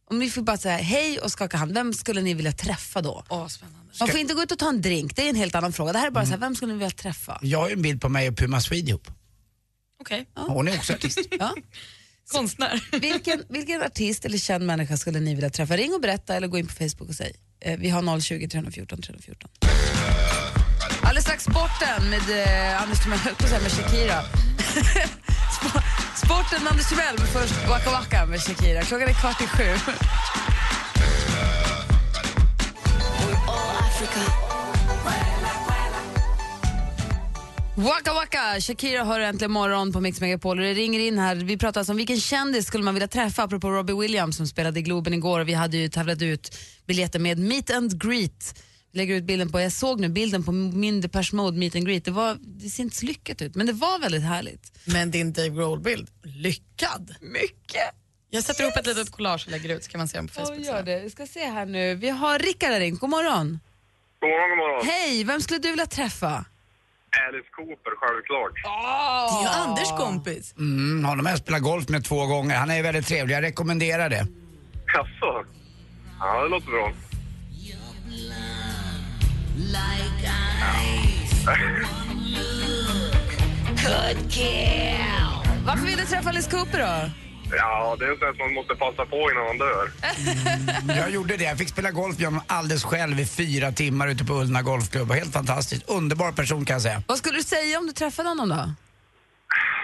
Om 0.09 0.19
ni 0.19 0.29
fick 0.29 0.43
bara 0.43 0.57
säga 0.57 0.77
hej 0.77 1.19
och 1.19 1.31
skaka 1.31 1.57
hand, 1.57 1.73
vem 1.73 1.93
skulle 1.93 2.21
ni 2.21 2.33
vilja 2.33 2.51
träffa 2.51 3.01
då? 3.01 3.23
Åh, 3.29 3.47
spännande. 3.47 3.79
Man 3.99 4.07
får 4.09 4.19
inte 4.19 4.33
gå 4.33 4.41
ut 4.43 4.51
och 4.51 4.59
ta 4.59 4.69
en 4.69 4.81
drink, 4.81 5.15
det 5.15 5.21
är 5.25 5.29
en 5.29 5.35
helt 5.35 5.55
annan 5.55 5.73
fråga. 5.73 5.93
Det 5.93 5.99
här 5.99 6.07
är 6.07 6.11
bara 6.11 6.25
så 6.25 6.31
här, 6.31 6.37
vem 6.37 6.55
skulle 6.55 6.73
ni 6.73 6.79
vilja 6.79 6.91
träffa? 6.95 7.39
Jag 7.41 7.59
har 7.59 7.67
ju 7.69 7.73
en 7.73 7.81
bild 7.81 8.01
på 8.01 8.09
mig 8.09 8.29
och 8.29 8.37
Puma 8.37 8.61
Swede 8.61 8.89
ihop. 8.89 9.07
Okej. 10.01 10.25
Hon 10.35 10.67
är 10.67 10.77
också 10.77 10.93
artist. 10.93 11.19
Ja. 11.39 11.55
Konstnär. 12.31 12.81
Vilken, 13.01 13.43
vilken 13.49 13.81
artist 13.83 14.25
eller 14.25 14.37
känd 14.37 14.65
människa 14.65 14.97
skulle 14.97 15.19
ni 15.19 15.35
vilja 15.35 15.49
träffa? 15.49 15.75
Ring 15.77 15.93
och 15.93 16.01
berätta 16.01 16.35
eller 16.35 16.47
gå 16.47 16.57
in 16.57 16.67
på 16.67 16.73
Facebook 16.73 17.09
och 17.09 17.15
säg. 17.15 17.35
Eh, 17.61 17.77
vi 17.79 17.89
har 17.89 18.19
020 18.19 18.47
314 18.47 19.01
314. 19.01 19.49
Alldeles 21.01 21.23
strax 21.23 21.43
sporten 21.43 22.09
med 22.09 22.45
eh, 22.45 22.81
Anders 22.83 23.03
Timell, 23.03 23.19
höll 23.19 23.35
på 23.35 23.43
att 23.43 23.49
säga 23.49 23.61
med 23.61 23.71
Shakira. 23.71 24.21
Sp- 25.55 25.81
sporten 26.25 26.63
med 26.63 26.71
Anders 26.71 26.89
Timell, 26.89 27.15
men 27.17 27.27
först 27.27 27.67
Waka 27.69 27.91
Waka 27.91 28.25
med 28.25 28.41
Shakira. 28.41 28.81
Klockan 28.81 29.07
är 29.09 29.13
kvart 29.13 29.41
i 29.41 29.47
sju. 29.47 29.93
Waka 37.79 38.13
Waka! 38.13 38.61
Shakira 38.61 39.03
hör 39.03 39.19
äntligen 39.19 39.51
morgon 39.51 39.93
på 39.93 40.01
Mix 40.01 40.21
Megapol 40.21 40.57
och 40.59 40.63
det 40.65 40.73
ringer 40.73 40.99
in 40.99 41.19
här. 41.19 41.35
Vi 41.35 41.57
pratar 41.57 41.81
alltså 41.81 41.93
om 41.93 41.97
vilken 41.97 42.19
kändis 42.19 42.67
skulle 42.67 42.83
man 42.83 42.93
vilja 42.93 43.07
träffa 43.07 43.43
apropå 43.43 43.69
Robbie 43.69 43.93
Williams 43.93 44.37
som 44.37 44.47
spelade 44.47 44.79
i 44.79 44.83
Globen 44.83 45.13
igår 45.13 45.39
och 45.39 45.47
vi 45.47 45.53
hade 45.53 45.77
ju 45.77 45.89
tävlat 45.89 46.21
ut 46.21 46.57
biljetter 46.85 47.19
med 47.19 47.39
Meet 47.39 47.71
and 47.71 48.03
Greet. 48.03 48.63
Lägger 48.93 49.15
ut 49.15 49.23
bilden 49.23 49.51
på, 49.51 49.61
jag 49.61 49.71
såg 49.71 49.99
nu 49.99 50.09
bilden 50.09 50.43
på 50.43 50.51
min 50.51 51.01
Depeche 51.01 51.35
Mode 51.35 51.57
Meet 51.57 51.75
and 51.75 51.85
Greet. 51.85 52.05
Det, 52.05 52.11
var, 52.11 52.37
det 52.41 52.69
ser 52.69 52.83
inte 52.83 52.95
så 52.95 53.05
lyckat 53.05 53.41
ut 53.41 53.55
men 53.55 53.67
det 53.67 53.73
var 53.73 53.99
väldigt 53.99 54.23
härligt. 54.23 54.71
Men 54.85 55.11
din 55.11 55.33
Dave 55.33 55.49
Grohl-bild, 55.49 56.09
lyckad. 56.23 57.15
Mycket. 57.21 57.91
Jag 58.29 58.43
sätter 58.43 58.63
ihop 58.63 58.77
ett 58.77 58.87
litet 58.87 59.11
collage 59.11 59.45
och 59.45 59.51
lägger 59.51 59.75
ut 59.75 59.83
så 59.83 59.91
kan 59.91 59.97
man 59.99 60.07
se 60.07 60.17
dem 60.17 60.27
på 60.27 60.33
Facebook. 60.33 60.59
Ja, 60.59 60.63
gör 60.63 60.83
det. 60.83 60.99
Vi 60.99 61.09
ska 61.09 61.27
se 61.27 61.45
här 61.45 61.65
nu. 61.65 61.95
Vi 61.95 62.09
har 62.09 62.39
Rickard 62.39 62.69
här 62.71 62.79
ringt. 62.79 62.99
God 62.99 63.09
morgon. 63.09 63.59
God 64.19 64.29
morgon, 64.29 64.49
god 64.49 64.57
morgon. 64.57 64.87
Hej, 64.87 65.23
vem 65.23 65.41
skulle 65.41 65.59
du 65.59 65.69
vilja 65.69 65.85
träffa? 65.85 66.45
Alice 67.27 67.49
Cooper, 67.55 67.93
självklart. 68.01 68.53
Det 68.63 69.37
är 69.37 69.41
ju 69.41 69.69
Anders 69.69 69.91
kompis. 69.97 70.53
Mm, 70.57 71.05
honom 71.05 71.25
har 71.25 71.33
jag 71.33 71.39
spelat 71.39 71.61
golf 71.61 71.89
med 71.89 72.03
två 72.05 72.25
gånger. 72.25 72.55
Han 72.55 72.71
är 72.71 72.83
väldigt 72.83 73.07
trevlig, 73.07 73.35
jag 73.35 73.43
rekommenderar 73.43 74.09
det. 74.09 74.27
Jaså? 74.93 75.45
Ja, 76.19 76.43
det 76.43 76.49
låter 76.49 76.67
bra. 76.71 76.91
Varför 85.65 85.85
vill 85.85 85.97
du 85.97 86.05
träffa 86.05 86.29
Alice 86.29 86.51
Cooper 86.51 86.79
då? 86.79 87.28
Ja, 87.51 87.95
det 87.99 88.05
är 88.05 88.15
så 88.19 88.25
att 88.25 88.39
man 88.39 88.53
måste 88.53 88.75
passa 88.75 89.05
på 89.05 89.31
innan 89.31 89.45
man 89.45 89.57
dör. 89.57 89.89
Jag 91.01 91.09
gjorde 91.09 91.37
det. 91.37 91.43
Jag 91.43 91.57
fick 91.57 91.69
spela 91.69 91.91
golf 91.91 92.17
med 92.17 92.27
honom 92.27 92.41
alldeles 92.47 92.83
själv 92.83 93.19
i 93.19 93.25
fyra 93.25 93.71
timmar 93.71 94.07
ute 94.07 94.25
på 94.25 94.33
Ullna 94.33 94.61
golfklubb. 94.61 95.11
Helt 95.11 95.33
fantastiskt. 95.33 95.89
Underbar 95.89 96.31
person 96.31 96.65
kan 96.65 96.73
jag 96.73 96.81
säga. 96.81 97.03
Vad 97.07 97.17
skulle 97.17 97.37
du 97.37 97.43
säga 97.43 97.79
om 97.79 97.87
du 97.87 97.93
träffade 97.93 98.29
honom 98.29 98.49
då? 98.49 98.73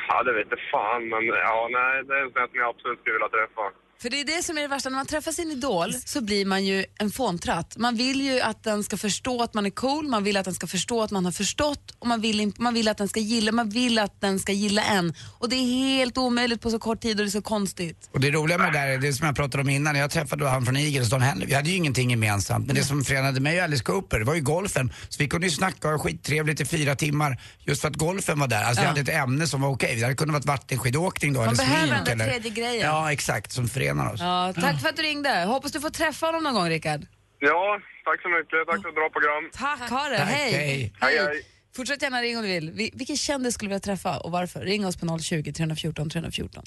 Ja, 0.08 0.24
det 0.24 0.34
vet 0.34 0.48
jag 0.50 0.60
fan, 0.72 1.02
men 1.10 1.24
ja, 1.26 1.68
nej, 1.78 2.04
det 2.08 2.14
är 2.20 2.24
en 2.26 2.32
sån 2.34 2.48
som 2.52 2.60
jag 2.62 2.70
absolut 2.74 3.00
skulle 3.00 3.18
vilja 3.18 3.34
träffa. 3.38 3.66
För 4.02 4.10
det 4.10 4.20
är 4.22 4.26
det 4.26 4.44
som 4.44 4.58
är 4.58 4.62
det 4.62 4.68
värsta, 4.68 4.90
när 4.90 4.96
man 4.98 5.06
träffar 5.06 5.32
sin 5.32 5.52
idol 5.52 5.94
så 6.06 6.22
blir 6.22 6.46
man 6.46 6.66
ju 6.66 6.86
en 7.00 7.12
fåntratt. 7.12 7.78
Man 7.78 7.96
vill 7.96 8.22
ju 8.22 8.42
att 8.42 8.64
den 8.64 8.84
ska 8.84 8.98
förstå 8.98 9.44
att 9.44 9.54
man 9.54 9.66
är 9.66 9.70
cool, 9.70 10.08
man 10.08 10.24
vill 10.24 10.38
att 10.38 10.46
den 10.46 10.54
ska 10.54 10.68
förstå 10.68 11.02
att 11.04 11.12
man 11.12 11.26
har 11.26 11.32
förstått 11.32 11.96
och 12.00 12.08
man 12.08 12.22
vill, 12.22 12.52
man 12.58 12.74
vill 12.74 12.88
att 12.88 12.98
den 12.98 13.08
ska 13.08 13.20
gilla, 13.20 13.52
man 13.52 13.70
vill 13.70 14.00
att 14.00 14.22
den 14.22 14.40
ska 14.40 14.52
gilla 14.52 14.84
en. 14.84 15.14
Och 15.40 15.50
det 15.50 15.56
är 15.56 15.66
helt 15.98 16.18
omöjligt 16.18 16.62
på 16.62 16.70
så 16.72 16.80
kort 16.80 17.02
tid 17.02 17.20
och 17.20 17.26
det 17.26 17.30
är 17.30 17.32
så 17.32 17.42
konstigt. 17.42 18.10
Och 18.14 18.20
det 18.20 18.32
roliga 18.32 18.58
med 18.58 18.74
det 18.74 18.80
där, 18.80 18.88
är 18.88 18.98
det 18.98 19.14
som 19.14 19.26
jag 19.26 19.36
pratade 19.36 19.62
om 19.64 19.70
innan, 19.70 19.96
jag 19.96 20.12
träffade 20.12 20.48
han 20.50 20.66
från 20.66 20.78
Eagles, 20.78 21.10
Don 21.10 21.22
Henley. 21.22 21.48
Vi 21.48 21.54
hade 21.54 21.70
ju 21.70 21.76
ingenting 21.76 22.10
gemensamt. 22.10 22.68
Men 22.68 22.76
det 22.76 22.84
som 22.84 23.04
förenade 23.04 23.40
mig 23.40 23.58
och 23.58 23.64
Alice 23.64 23.84
Cooper, 23.84 24.22
var 24.22 24.36
ju 24.36 24.42
golfen. 24.42 24.94
Så 25.10 25.16
vi 25.24 25.28
kunde 25.28 25.48
ju 25.48 25.52
snacka 25.52 25.88
och 25.88 25.94
ha 25.94 26.00
skittrevligt 26.00 26.62
i 26.62 26.66
fyra 26.66 26.96
timmar 26.96 27.42
just 27.60 27.82
för 27.82 27.88
att 27.88 27.96
golfen 27.96 28.40
var 28.40 28.48
där. 28.48 28.64
Alltså 28.64 28.82
vi 28.82 28.86
Ja. 28.86 28.90
hade 28.90 29.02
ett 29.02 29.10
ämne 29.24 29.48
som 29.48 29.62
var 29.62 29.70
okej. 29.70 29.96
Det 29.96 30.02
hade 30.04 30.16
kunnat 30.16 30.34
varit 30.34 30.46
vattenskidåkning 30.46 31.34
då, 31.34 31.40
Man 31.40 31.48
eller 31.48 31.58
behöver 31.58 31.88
smink 31.88 32.06
den 32.06 32.18
där 32.18 32.26
eller... 32.26 32.34
tredje 32.40 32.52
grejen. 32.64 32.86
Ja, 32.88 33.12
exakt, 33.12 33.52
som 33.52 33.68
förenar 33.68 33.85
förenar 33.86 34.14
oss. 34.14 34.20
Ja, 34.22 34.54
tack 34.62 34.82
för 34.82 34.90
att 34.90 34.96
du 34.96 35.02
ringde. 35.02 35.44
Hoppas 35.44 35.72
du 35.72 35.80
får 35.82 35.90
träffa 35.90 36.26
honom 36.26 36.44
någon 36.44 36.54
gång, 36.54 36.70
Rickard. 36.70 37.02
Ja, 37.40 37.80
tack 38.06 38.22
så 38.22 38.30
mycket. 38.30 38.68
Tack 38.68 38.82
för 38.82 38.90
ett 38.90 38.96
bra 38.96 39.10
program. 39.10 39.50
Tack, 39.54 39.90
ha 39.90 40.10
det. 40.10 40.18
Tack, 40.18 40.28
hej. 40.28 40.52
hej. 40.54 40.94
Hej, 41.02 41.18
hej. 41.18 41.42
Fortsätt 41.76 42.02
gärna 42.02 42.22
ringa 42.22 42.38
om 42.38 42.44
du 42.44 42.50
vill. 42.50 42.72
Vi, 42.72 42.92
vilken 42.94 43.18
kändis 43.18 43.54
skulle 43.54 43.70
du 43.70 43.70
vilja 43.70 43.80
träffa 43.80 44.18
och 44.18 44.32
varför? 44.32 44.60
Ring 44.60 44.86
oss 44.86 44.98
på 44.98 45.20
020 45.20 45.54
314 45.54 46.10
314. 46.10 46.64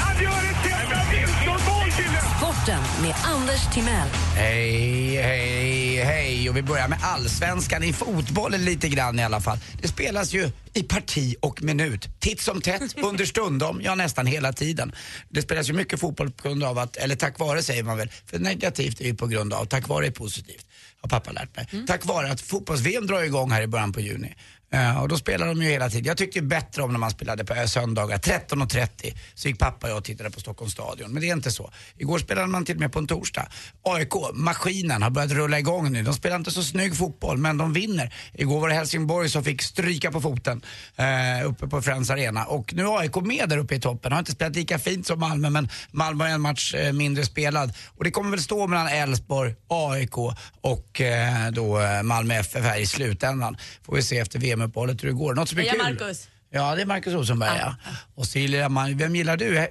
Han 0.00 0.22
gör 0.22 0.30
ett 0.30 0.85
Sporten 1.96 2.82
med 3.02 3.14
Anders 3.24 3.74
Timell. 3.74 4.08
Hej, 4.34 5.16
hej, 5.16 5.96
hej. 6.04 6.50
Och 6.50 6.56
vi 6.56 6.62
börjar 6.62 6.88
med 6.88 6.98
allsvenskan 7.02 7.82
i 7.82 7.92
fotbollen 7.92 8.64
lite 8.64 8.88
grann 8.88 9.18
i 9.18 9.24
alla 9.24 9.40
fall. 9.40 9.58
Det 9.82 9.88
spelas 9.88 10.32
ju 10.32 10.50
i 10.74 10.82
parti 10.82 11.34
och 11.40 11.62
minut. 11.62 12.08
Titt 12.18 12.40
som 12.40 12.60
tätt, 12.60 12.98
understundom, 13.02 13.80
ja 13.82 13.94
nästan 13.94 14.26
hela 14.26 14.52
tiden. 14.52 14.92
Det 15.28 15.42
spelas 15.42 15.68
ju 15.68 15.72
mycket 15.72 16.00
fotboll 16.00 16.30
på 16.30 16.48
grund 16.48 16.64
av 16.64 16.78
att, 16.78 16.96
eller 16.96 17.16
tack 17.16 17.38
vare 17.38 17.62
säger 17.62 17.82
man 17.82 17.96
väl, 17.96 18.10
för 18.26 18.38
negativt 18.38 19.00
är 19.00 19.04
ju 19.04 19.14
på 19.14 19.26
grund 19.26 19.52
av, 19.52 19.64
tack 19.64 19.88
vare 19.88 20.06
är 20.06 20.10
positivt. 20.10 20.66
Har 21.00 21.08
pappa 21.08 21.32
lärt 21.32 21.56
mig. 21.56 21.86
Tack 21.86 22.04
vare 22.04 22.30
att 22.30 22.40
fotbolls-VM 22.40 23.06
drar 23.06 23.22
igång 23.22 23.50
här 23.50 23.62
i 23.62 23.66
början 23.66 23.92
på 23.92 24.00
juni. 24.00 24.34
Uh, 24.74 25.02
och 25.02 25.08
då 25.08 25.16
spelar 25.16 25.46
de 25.46 25.62
ju 25.62 25.68
hela 25.68 25.90
tiden. 25.90 26.04
Jag 26.04 26.16
tyckte 26.16 26.42
bättre 26.42 26.82
om 26.82 26.92
när 26.92 26.98
man 26.98 27.10
spelade 27.10 27.44
på 27.44 27.54
eh, 27.54 27.66
söndagar. 27.66 28.18
13.30 28.18 29.16
så 29.34 29.48
gick 29.48 29.58
pappa 29.58 29.86
och 29.86 29.90
jag 29.90 29.98
och 29.98 30.04
tittade 30.04 30.30
på 30.30 30.40
Stockholms 30.40 30.72
stadion. 30.72 31.12
Men 31.12 31.20
det 31.22 31.28
är 31.28 31.32
inte 31.32 31.50
så. 31.50 31.70
Igår 31.98 32.18
spelade 32.18 32.46
man 32.46 32.64
till 32.64 32.74
och 32.74 32.80
med 32.80 32.92
på 32.92 32.98
en 32.98 33.06
torsdag. 33.06 33.48
AIK, 33.82 34.12
maskinen, 34.34 35.02
har 35.02 35.10
börjat 35.10 35.32
rulla 35.32 35.58
igång 35.58 35.92
nu. 35.92 36.02
De 36.02 36.14
spelar 36.14 36.36
inte 36.36 36.50
så 36.50 36.62
snygg 36.62 36.96
fotboll 36.96 37.38
men 37.38 37.58
de 37.58 37.72
vinner. 37.72 38.14
Igår 38.34 38.60
var 38.60 38.68
det 38.68 38.74
Helsingborg 38.74 39.28
som 39.28 39.44
fick 39.44 39.62
stryka 39.62 40.10
på 40.10 40.20
foten 40.20 40.62
uh, 41.00 41.48
uppe 41.48 41.66
på 41.66 41.82
Friends 41.82 42.10
Arena. 42.10 42.44
Och 42.44 42.74
nu 42.74 42.82
är 42.82 42.98
AIK 42.98 43.16
med 43.16 43.48
där 43.48 43.58
uppe 43.58 43.74
i 43.74 43.80
toppen. 43.80 44.12
Har 44.12 44.18
inte 44.18 44.32
spelat 44.32 44.56
lika 44.56 44.78
fint 44.78 45.06
som 45.06 45.20
Malmö 45.20 45.50
men 45.50 45.68
Malmö 45.90 46.24
har 46.24 46.30
en 46.30 46.40
match 46.40 46.74
uh, 46.74 46.92
mindre 46.92 47.24
spelad. 47.24 47.72
Och 47.96 48.04
det 48.04 48.10
kommer 48.10 48.30
väl 48.30 48.42
stå 48.42 48.66
mellan 48.66 48.88
Elfsborg, 48.88 49.54
AIK 49.68 50.16
och 50.60 51.00
då 51.52 51.80
Malmö 52.02 52.34
FF 52.34 52.64
här 52.64 52.78
i 52.78 52.86
slutändan. 52.86 53.56
Får 53.82 53.96
vi 53.96 54.02
se 54.02 54.18
efter 54.18 54.38
VM. 54.38 54.55
VM-uppehållet 54.56 55.02
hur 55.02 55.08
det 55.08 55.14
går. 55.14 55.34
Något 55.34 55.48
som 55.48 55.58
är 55.58 55.62
Heja 55.62 55.72
kul. 55.72 55.82
Marcus. 55.82 56.28
Ja, 56.50 56.74
det 56.74 56.82
är 56.82 56.86
Marcus 56.86 57.14
Rosenberg 57.14 57.58
ja. 57.60 57.76
Och 58.14 58.26
så 58.26 58.38
gillar 58.38 58.68
man, 58.68 58.96
vem 58.96 59.16
gillar 59.16 59.36
du? 59.36 59.66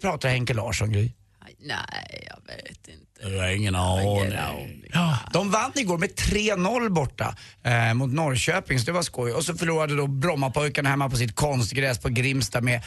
Pratar 0.00 0.28
Henke 0.28 0.54
Larsson, 0.54 0.92
Gry? 0.92 1.12
Nej, 1.58 2.28
jag 2.30 2.54
vet 2.56 2.88
inte. 2.88 3.05
Du 3.22 3.38
har 3.38 3.48
ingen 3.48 3.74
aning. 3.74 4.32
Ja, 4.92 5.18
de 5.32 5.50
vann 5.50 5.72
igår 5.74 5.98
med 5.98 6.10
3-0 6.10 6.88
borta 6.88 7.36
eh, 7.64 7.94
mot 7.94 8.10
Norrköping, 8.10 8.78
så 8.78 8.86
det 8.86 8.92
var 8.92 9.02
skoj. 9.02 9.32
Och 9.32 9.44
så 9.44 9.54
förlorade 9.54 9.96
då 9.96 10.06
Brommapojkarna 10.06 10.88
hemma 10.88 11.10
på 11.10 11.16
sitt 11.16 11.34
konstgräs 11.34 11.98
på 11.98 12.08
Grimsta 12.08 12.60
med 12.60 12.82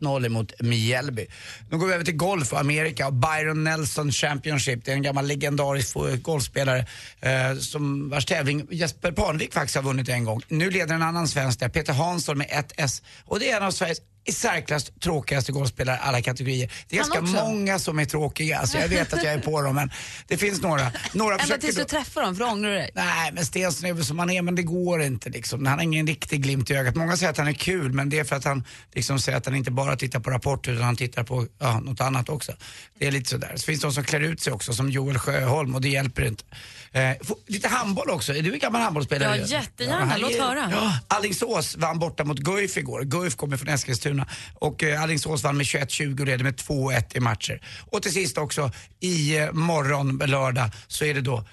1-0 0.00 0.26
emot 0.26 0.60
Mjällby. 0.60 1.26
Nu 1.70 1.78
går 1.78 1.86
vi 1.86 1.94
över 1.94 2.04
till 2.04 2.16
golf 2.16 2.52
och 2.52 2.60
Amerika 2.60 3.06
och 3.06 3.12
Byron 3.12 3.64
Nelson 3.64 4.12
Championship. 4.12 4.84
Det 4.84 4.90
är 4.90 4.94
en 4.94 5.02
gammal 5.02 5.26
legendarisk 5.26 5.96
golfspelare 6.22 6.86
eh, 7.20 7.58
som 7.58 8.10
vars 8.10 8.26
tävling 8.26 8.66
Jesper 8.70 9.12
Parnevik 9.12 9.54
faktiskt 9.54 9.76
har 9.76 9.82
vunnit 9.82 10.08
en 10.08 10.24
gång. 10.24 10.42
Nu 10.48 10.70
leder 10.70 10.94
en 10.94 11.02
annan 11.02 11.28
svensk 11.28 11.60
där, 11.60 11.68
Peter 11.68 11.92
Hansson 11.92 12.38
med 12.38 12.46
1 12.50 12.72
S. 12.76 13.02
Och 13.24 13.40
det 13.40 13.50
är 13.50 13.56
en 13.56 13.62
av 13.62 13.70
Sveriges 13.70 14.00
i 14.24 14.32
särklass 14.32 14.90
tråkigaste 15.02 15.52
golfspelare 15.52 15.96
alla 15.98 16.22
kategorier. 16.22 16.70
Det 16.88 16.96
är 16.96 17.00
Han 17.00 17.10
ganska 17.10 17.38
också? 17.38 17.46
många 17.48 17.78
som 17.78 17.98
är 17.98 18.04
tråkiga. 18.04 18.58
Alltså 18.58 18.78
jag 18.78 18.88
vet 18.88 19.12
att 19.12 19.24
jag 19.24 19.32
är 19.32 19.38
på 19.38 19.62
dem 19.62 19.74
men 19.74 19.90
det 20.26 20.36
finns 20.36 20.62
några. 20.62 20.92
Några 21.12 21.36
Ända 21.36 21.58
tills 21.58 21.74
du 21.76 21.82
då- 21.82 21.88
träffar 21.88 22.22
dem, 22.22 22.36
för 22.36 22.44
ångrar 22.44 22.70
du 22.70 22.76
dig. 22.76 22.90
Nej, 22.94 23.30
men 23.32 23.46
Stensson 23.46 23.88
är 23.88 23.92
väl 23.92 24.04
som 24.04 24.18
han 24.18 24.30
är, 24.30 24.42
men 24.42 24.54
det 24.54 24.62
går 24.62 25.02
inte 25.02 25.30
liksom. 25.30 25.66
Han 25.66 25.78
har 25.78 25.84
ingen 25.84 26.06
riktig 26.06 26.42
glimt 26.42 26.70
i 26.70 26.74
ögat. 26.74 26.94
Många 26.96 27.16
säger 27.16 27.30
att 27.30 27.38
han 27.38 27.48
är 27.48 27.52
kul, 27.52 27.92
men 27.92 28.08
det 28.10 28.18
är 28.18 28.24
för 28.24 28.36
att 28.36 28.44
han 28.44 28.64
liksom 28.94 29.20
säger 29.20 29.38
att 29.38 29.46
han 29.46 29.54
inte 29.54 29.70
bara 29.70 29.96
tittar 29.96 30.20
på 30.20 30.30
rapporter 30.30 30.72
utan 30.72 30.84
han 30.84 30.96
tittar 30.96 31.24
på 31.24 31.46
ja, 31.58 31.80
något 31.80 32.00
annat 32.00 32.28
också. 32.28 32.52
Det 32.98 33.06
är 33.06 33.10
lite 33.12 33.30
sådär. 33.30 33.52
Så 33.56 33.64
finns 33.64 33.80
det 33.80 33.86
de 33.86 33.92
som 33.92 34.04
klär 34.04 34.20
ut 34.20 34.40
sig 34.40 34.52
också, 34.52 34.72
som 34.72 34.90
Joel 34.90 35.18
Sjöholm 35.18 35.74
och 35.74 35.80
det 35.80 35.88
hjälper 35.88 36.24
inte. 36.26 36.44
Eh, 36.92 37.10
lite 37.46 37.68
handboll 37.68 38.10
också. 38.10 38.34
Är 38.34 38.42
du 38.42 38.52
en 38.52 38.58
gammal 38.58 38.80
handbollsspelare? 38.82 39.36
Ja, 39.36 39.46
jättegärna. 39.46 40.04
här 40.06 40.18
Låt 40.18 40.30
är- 40.34 40.40
höra. 40.42 40.68
Ja, 40.72 40.98
Alingsås 41.16 41.76
vann 41.76 41.98
borta 41.98 42.24
mot 42.24 42.38
Guif 42.38 42.76
igår. 42.76 43.02
Guif 43.02 43.36
kommer 43.36 43.56
från 43.56 43.68
Eskilstuna. 43.68 44.09
Och 44.54 44.82
eh, 44.82 45.02
Alingsås 45.02 45.42
vann 45.42 45.56
med 45.56 45.66
21-20 45.66 46.20
och 46.20 46.26
leder 46.26 46.44
med 46.44 46.56
2-1 46.56 47.16
i 47.16 47.20
matcher. 47.20 47.60
Och 47.90 48.02
till 48.02 48.12
sist 48.12 48.38
också, 48.38 48.70
i 49.00 49.38
eh, 49.38 49.52
morgon, 49.52 50.18
lördag, 50.26 50.70
så 50.88 51.04
är 51.04 51.14
det 51.14 51.20
då 51.20 51.44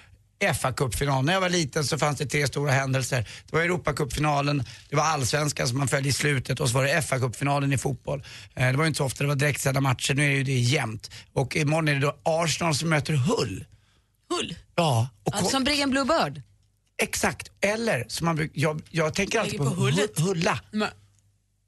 fa 0.54 0.72
cupfinal 0.72 1.24
När 1.24 1.32
jag 1.32 1.40
var 1.40 1.48
liten 1.48 1.84
så 1.84 1.98
fanns 1.98 2.18
det 2.18 2.26
tre 2.26 2.46
stora 2.46 2.72
händelser. 2.72 3.28
Det 3.46 3.56
var 3.56 3.62
Europacupfinalen, 3.62 4.64
det 4.88 4.96
var 4.96 5.04
allsvenskan 5.04 5.68
som 5.68 5.78
man 5.78 5.88
följde 5.88 6.08
i 6.08 6.12
slutet 6.12 6.60
och 6.60 6.68
så 6.68 6.74
var 6.74 6.84
det 6.84 7.02
fa 7.02 7.18
cupfinalen 7.18 7.72
i 7.72 7.78
fotboll. 7.78 8.24
Eh, 8.54 8.70
det 8.70 8.76
var 8.76 8.84
ju 8.84 8.88
inte 8.88 8.98
så 8.98 9.04
ofta 9.04 9.24
det 9.24 9.28
var 9.28 9.36
direktsända 9.36 9.80
matcher, 9.80 10.14
nu 10.14 10.26
är 10.26 10.36
ju 10.36 10.44
det 10.44 10.52
jämnt. 10.52 11.10
Och 11.32 11.56
imorgon 11.56 11.88
är 11.88 11.94
det 11.94 12.00
då 12.00 12.16
Arsenal 12.22 12.74
som 12.74 12.88
möter 12.88 13.14
Hull. 13.14 13.64
Hull? 14.30 14.56
Ja. 14.74 15.08
Och 15.24 15.34
Ja, 15.36 15.44
som 15.44 15.64
Briggen 15.64 15.90
Bluebird. 15.90 16.42
Exakt, 17.02 17.50
eller 17.60 18.04
som 18.08 18.24
man 18.24 18.36
bruk, 18.36 18.50
jag, 18.54 18.82
jag 18.90 19.14
tänker 19.14 19.40
alltid 19.40 19.58
på, 19.58 19.64
på 19.64 20.22
Hulla. 20.22 20.60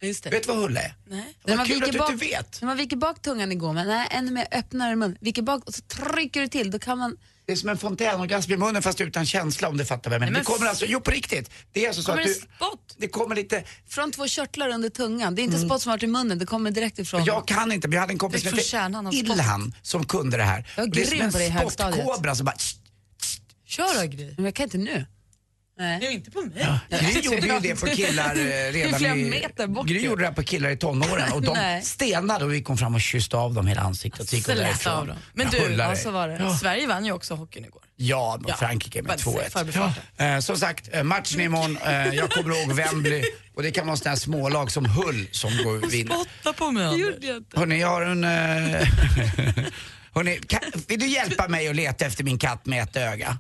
Just 0.02 0.24
det. 0.24 0.30
Vet 0.30 0.42
du 0.42 0.48
vad 0.52 0.62
Hulla 0.62 0.80
är? 0.80 0.94
Nej. 1.08 1.34
Vad 1.42 1.56
man 1.56 1.66
kul 1.66 1.84
att 1.84 1.92
du 1.92 1.98
bak, 1.98 2.10
inte 2.12 2.24
vet. 2.26 2.60
När 2.60 2.66
man 2.66 2.76
viker 2.76 2.96
bak 2.96 3.22
tungan 3.22 3.52
igår, 3.52 3.72
men 3.72 3.86
nej, 3.86 4.08
ännu 4.10 4.30
mer 4.30 4.46
öppnare 4.52 4.96
mun. 4.96 5.16
Viker 5.20 5.42
bak 5.42 5.64
och 5.64 5.74
så 5.74 5.82
trycker 5.82 6.40
du 6.40 6.48
till, 6.48 6.70
då 6.70 6.78
kan 6.78 6.98
man... 6.98 7.16
Det 7.46 7.52
är 7.52 7.56
som 7.56 7.68
en 7.68 7.78
fontänorgasm 7.78 8.52
i 8.52 8.56
munnen 8.56 8.82
fast 8.82 9.00
utan 9.00 9.26
känsla 9.26 9.68
om 9.68 9.76
du 9.76 9.84
fattar 9.84 10.10
vad 10.10 10.14
jag 10.14 10.20
menar. 10.20 10.32
Nej, 10.32 10.42
Det 10.42 10.48
men 10.50 10.58
kommer 10.58 10.68
alltså, 10.68 10.84
jo 10.86 11.00
på 11.00 11.10
riktigt. 11.10 11.50
Det 11.72 11.84
är 11.84 11.88
alltså 11.88 12.02
så 12.02 12.12
att 12.12 12.18
det 12.18 12.24
du, 12.24 12.34
spott? 12.34 12.94
det 12.96 13.08
kommer 13.08 13.36
lite, 13.36 13.64
Från 13.88 14.12
två 14.12 14.26
körtlar 14.26 14.68
under 14.68 14.88
tungan. 14.88 15.34
Det 15.34 15.42
är 15.42 15.44
inte 15.44 15.58
spott 15.58 15.82
som 15.82 15.90
har 15.90 15.96
varit 15.96 16.02
i 16.02 16.06
munnen, 16.06 16.38
det 16.38 16.46
kommer 16.46 16.70
direkt 16.70 16.98
ifrån. 16.98 17.24
jag 17.24 17.48
kan 17.48 17.72
inte 17.72 17.88
men 17.88 17.94
jag 17.94 18.00
hade 18.00 18.12
en 18.12 18.18
kompis 18.18 18.42
som 18.42 18.52
hette. 19.02 19.16
Ilhan 19.16 19.74
som 19.82 20.06
kunde 20.06 20.36
det 20.36 20.42
här. 20.42 20.66
Jag 20.76 20.88
Och 20.88 20.94
det 20.94 21.02
är 21.02 21.06
som 21.06 21.18
grym 21.18 21.32
på 21.32 21.38
det 21.38 21.44
i 21.44 21.50
en 21.50 21.70
spottkobra 21.70 22.34
som 22.34 22.44
bara 22.46 22.56
Kör 23.66 24.00
då 24.00 24.06
Gry. 24.16 24.34
Men 24.36 24.44
jag 24.44 24.54
kan 24.54 24.64
inte 24.64 24.78
nu. 24.78 25.06
Nej. 25.80 25.98
Nej, 26.00 26.14
inte 26.14 26.30
på 26.30 26.40
mig. 26.40 26.66
Gry 26.88 27.20
gjorde 27.20 27.46
ju 27.46 27.60
det 27.60 27.80
på 27.80 27.86
killar 27.86 28.30
eh, 28.30 28.34
Det 28.36 28.70
redan 28.72 29.18
i... 29.18 29.84
Gry 29.86 30.00
gjorde 30.04 30.22
det 30.22 30.26
här 30.28 30.34
på 30.34 30.42
killar 30.42 30.70
i 30.70 30.76
tonåren 30.76 31.32
och 31.32 31.42
de 31.42 31.54
Nej. 31.56 31.82
stenade 31.82 32.44
och 32.44 32.52
vi 32.52 32.62
kom 32.62 32.78
fram 32.78 32.94
och 32.94 33.00
kysste 33.00 33.36
av 33.36 33.54
dem 33.54 33.66
hela 33.66 33.80
ansiktet. 33.80 34.28
Så 34.28 34.36
gick 34.36 34.46
hon 34.46 34.54
Släta 34.56 34.68
därifrån. 34.70 34.92
av 34.92 35.06
dem. 35.06 35.16
Men 35.34 35.48
Jag 35.52 35.68
du, 35.70 35.74
ja, 35.76 35.88
dig. 35.88 35.96
så 35.96 36.10
var 36.10 36.28
det. 36.28 36.36
Ja. 36.40 36.54
Sverige 36.56 36.86
vann 36.86 37.04
ju 37.04 37.12
också 37.12 37.34
hockeyn 37.34 37.64
igår. 37.64 37.82
Ja, 37.96 38.36
mot 38.40 38.48
Ja, 38.48 38.56
Frankrike 38.56 39.02
med 39.02 39.08
bara 39.24 39.32
2-1. 39.38 39.50
förbifarten. 39.50 40.02
Eh, 40.16 40.38
som 40.38 40.56
sagt, 40.56 40.88
eh, 40.92 41.02
matchen 41.02 41.40
imorgon. 41.40 41.78
Eh, 41.86 42.08
jag 42.14 42.30
kommer 42.30 42.60
ihåg 42.62 42.72
Wembley 42.72 43.24
och 43.56 43.62
det 43.62 43.70
kan 43.70 43.86
vara 43.86 43.96
sådana 43.96 44.10
här 44.10 44.20
smålag 44.20 44.70
som 44.70 44.86
Hull 44.86 45.28
som 45.32 45.50
går 45.64 45.90
vinner. 45.90 46.14
Spotta 46.14 46.52
på 46.52 46.70
mig 46.70 46.84
Anders. 46.84 47.44
Hörni, 47.54 47.80
jag 47.80 47.88
har 47.88 48.02
en... 48.02 48.24
Eh, 48.24 48.30
hörni, 50.14 50.36
kan, 50.46 50.60
vill 50.88 51.00
du 51.00 51.06
hjälpa 51.06 51.48
mig 51.48 51.68
att 51.68 51.76
leta 51.76 52.06
efter 52.06 52.24
min 52.24 52.38
katt 52.38 52.66
med 52.66 52.82
ett 52.82 52.96
öga? 52.96 53.38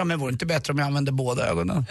Ja, 0.00 0.04
men 0.04 0.18
vore 0.18 0.30
det 0.30 0.32
inte 0.32 0.46
bättre 0.46 0.72
om 0.72 0.78
jag 0.78 0.86
använde 0.86 1.12
båda 1.12 1.46
ögonen? 1.46 1.76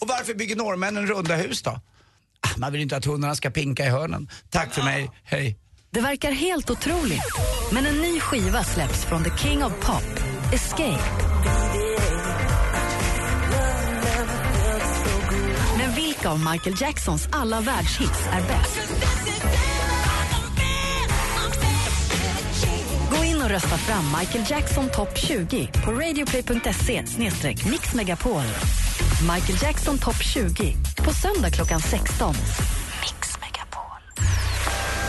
och 0.00 0.08
varför 0.08 0.34
bygger 0.34 0.56
norrmännen 0.56 1.06
runda 1.06 1.34
hus 1.36 1.62
då? 1.62 1.70
Ah, 1.70 2.48
Man 2.56 2.72
vill 2.72 2.80
inte 2.80 2.96
att 2.96 3.04
hundarna 3.04 3.34
ska 3.34 3.50
pinka 3.50 3.86
i 3.86 3.88
hörnen. 3.88 4.28
Tack 4.50 4.74
för 4.74 4.82
mig, 4.82 5.10
hej. 5.24 5.58
Det 5.90 6.00
verkar 6.00 6.32
helt 6.32 6.70
otroligt, 6.70 7.20
men 7.72 7.86
en 7.86 7.94
ny 7.94 8.20
skiva 8.20 8.64
släpps 8.64 9.04
från 9.04 9.24
the 9.24 9.30
king 9.38 9.64
of 9.64 9.72
pop, 9.80 10.20
Escape. 10.52 11.00
Men 15.78 15.94
vilka 15.94 16.30
av 16.30 16.38
Michael 16.52 16.76
Jacksons 16.80 17.28
alla 17.32 17.60
världshits 17.60 18.20
är 18.32 18.40
bäst? 18.42 18.80
Och 23.50 23.54
rösta 23.54 23.78
fram 23.78 24.04
Michael 24.18 24.44
Jackson 24.50 24.88
topp 24.90 25.18
20 25.18 25.70
på 25.84 25.90
radioplay.se 25.92 27.04
mixmegapol. 27.70 28.42
Michael 29.34 29.58
Jackson 29.62 29.98
topp 29.98 30.22
20 30.34 30.76
på 31.04 31.12
söndag 31.12 31.50
klockan 31.50 31.80
16. 31.80 32.34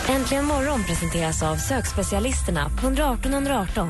Äntligen 0.08 0.44
morgon 0.44 0.84
presenteras 0.84 1.42
av 1.42 1.56
sökspecialisterna 1.56 2.70
på 2.80 2.86
118 2.86 3.32
118. 3.32 3.88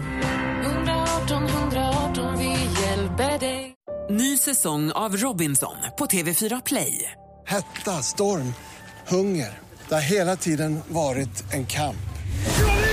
118 0.64 1.44
118, 1.44 2.38
vi 2.38 2.82
hjälper 2.82 3.38
dig. 3.38 3.74
Ny 4.10 4.36
säsong 4.36 4.92
av 4.92 5.16
Robinson 5.16 5.76
på 5.98 6.06
TV4 6.06 6.62
Play. 6.64 7.12
Hetta, 7.46 7.90
storm, 7.90 8.54
hunger. 9.08 9.58
Det 9.88 9.94
har 9.94 10.02
hela 10.02 10.36
tiden 10.36 10.80
varit 10.88 11.52
en 11.52 11.66
kamp. 11.66 12.11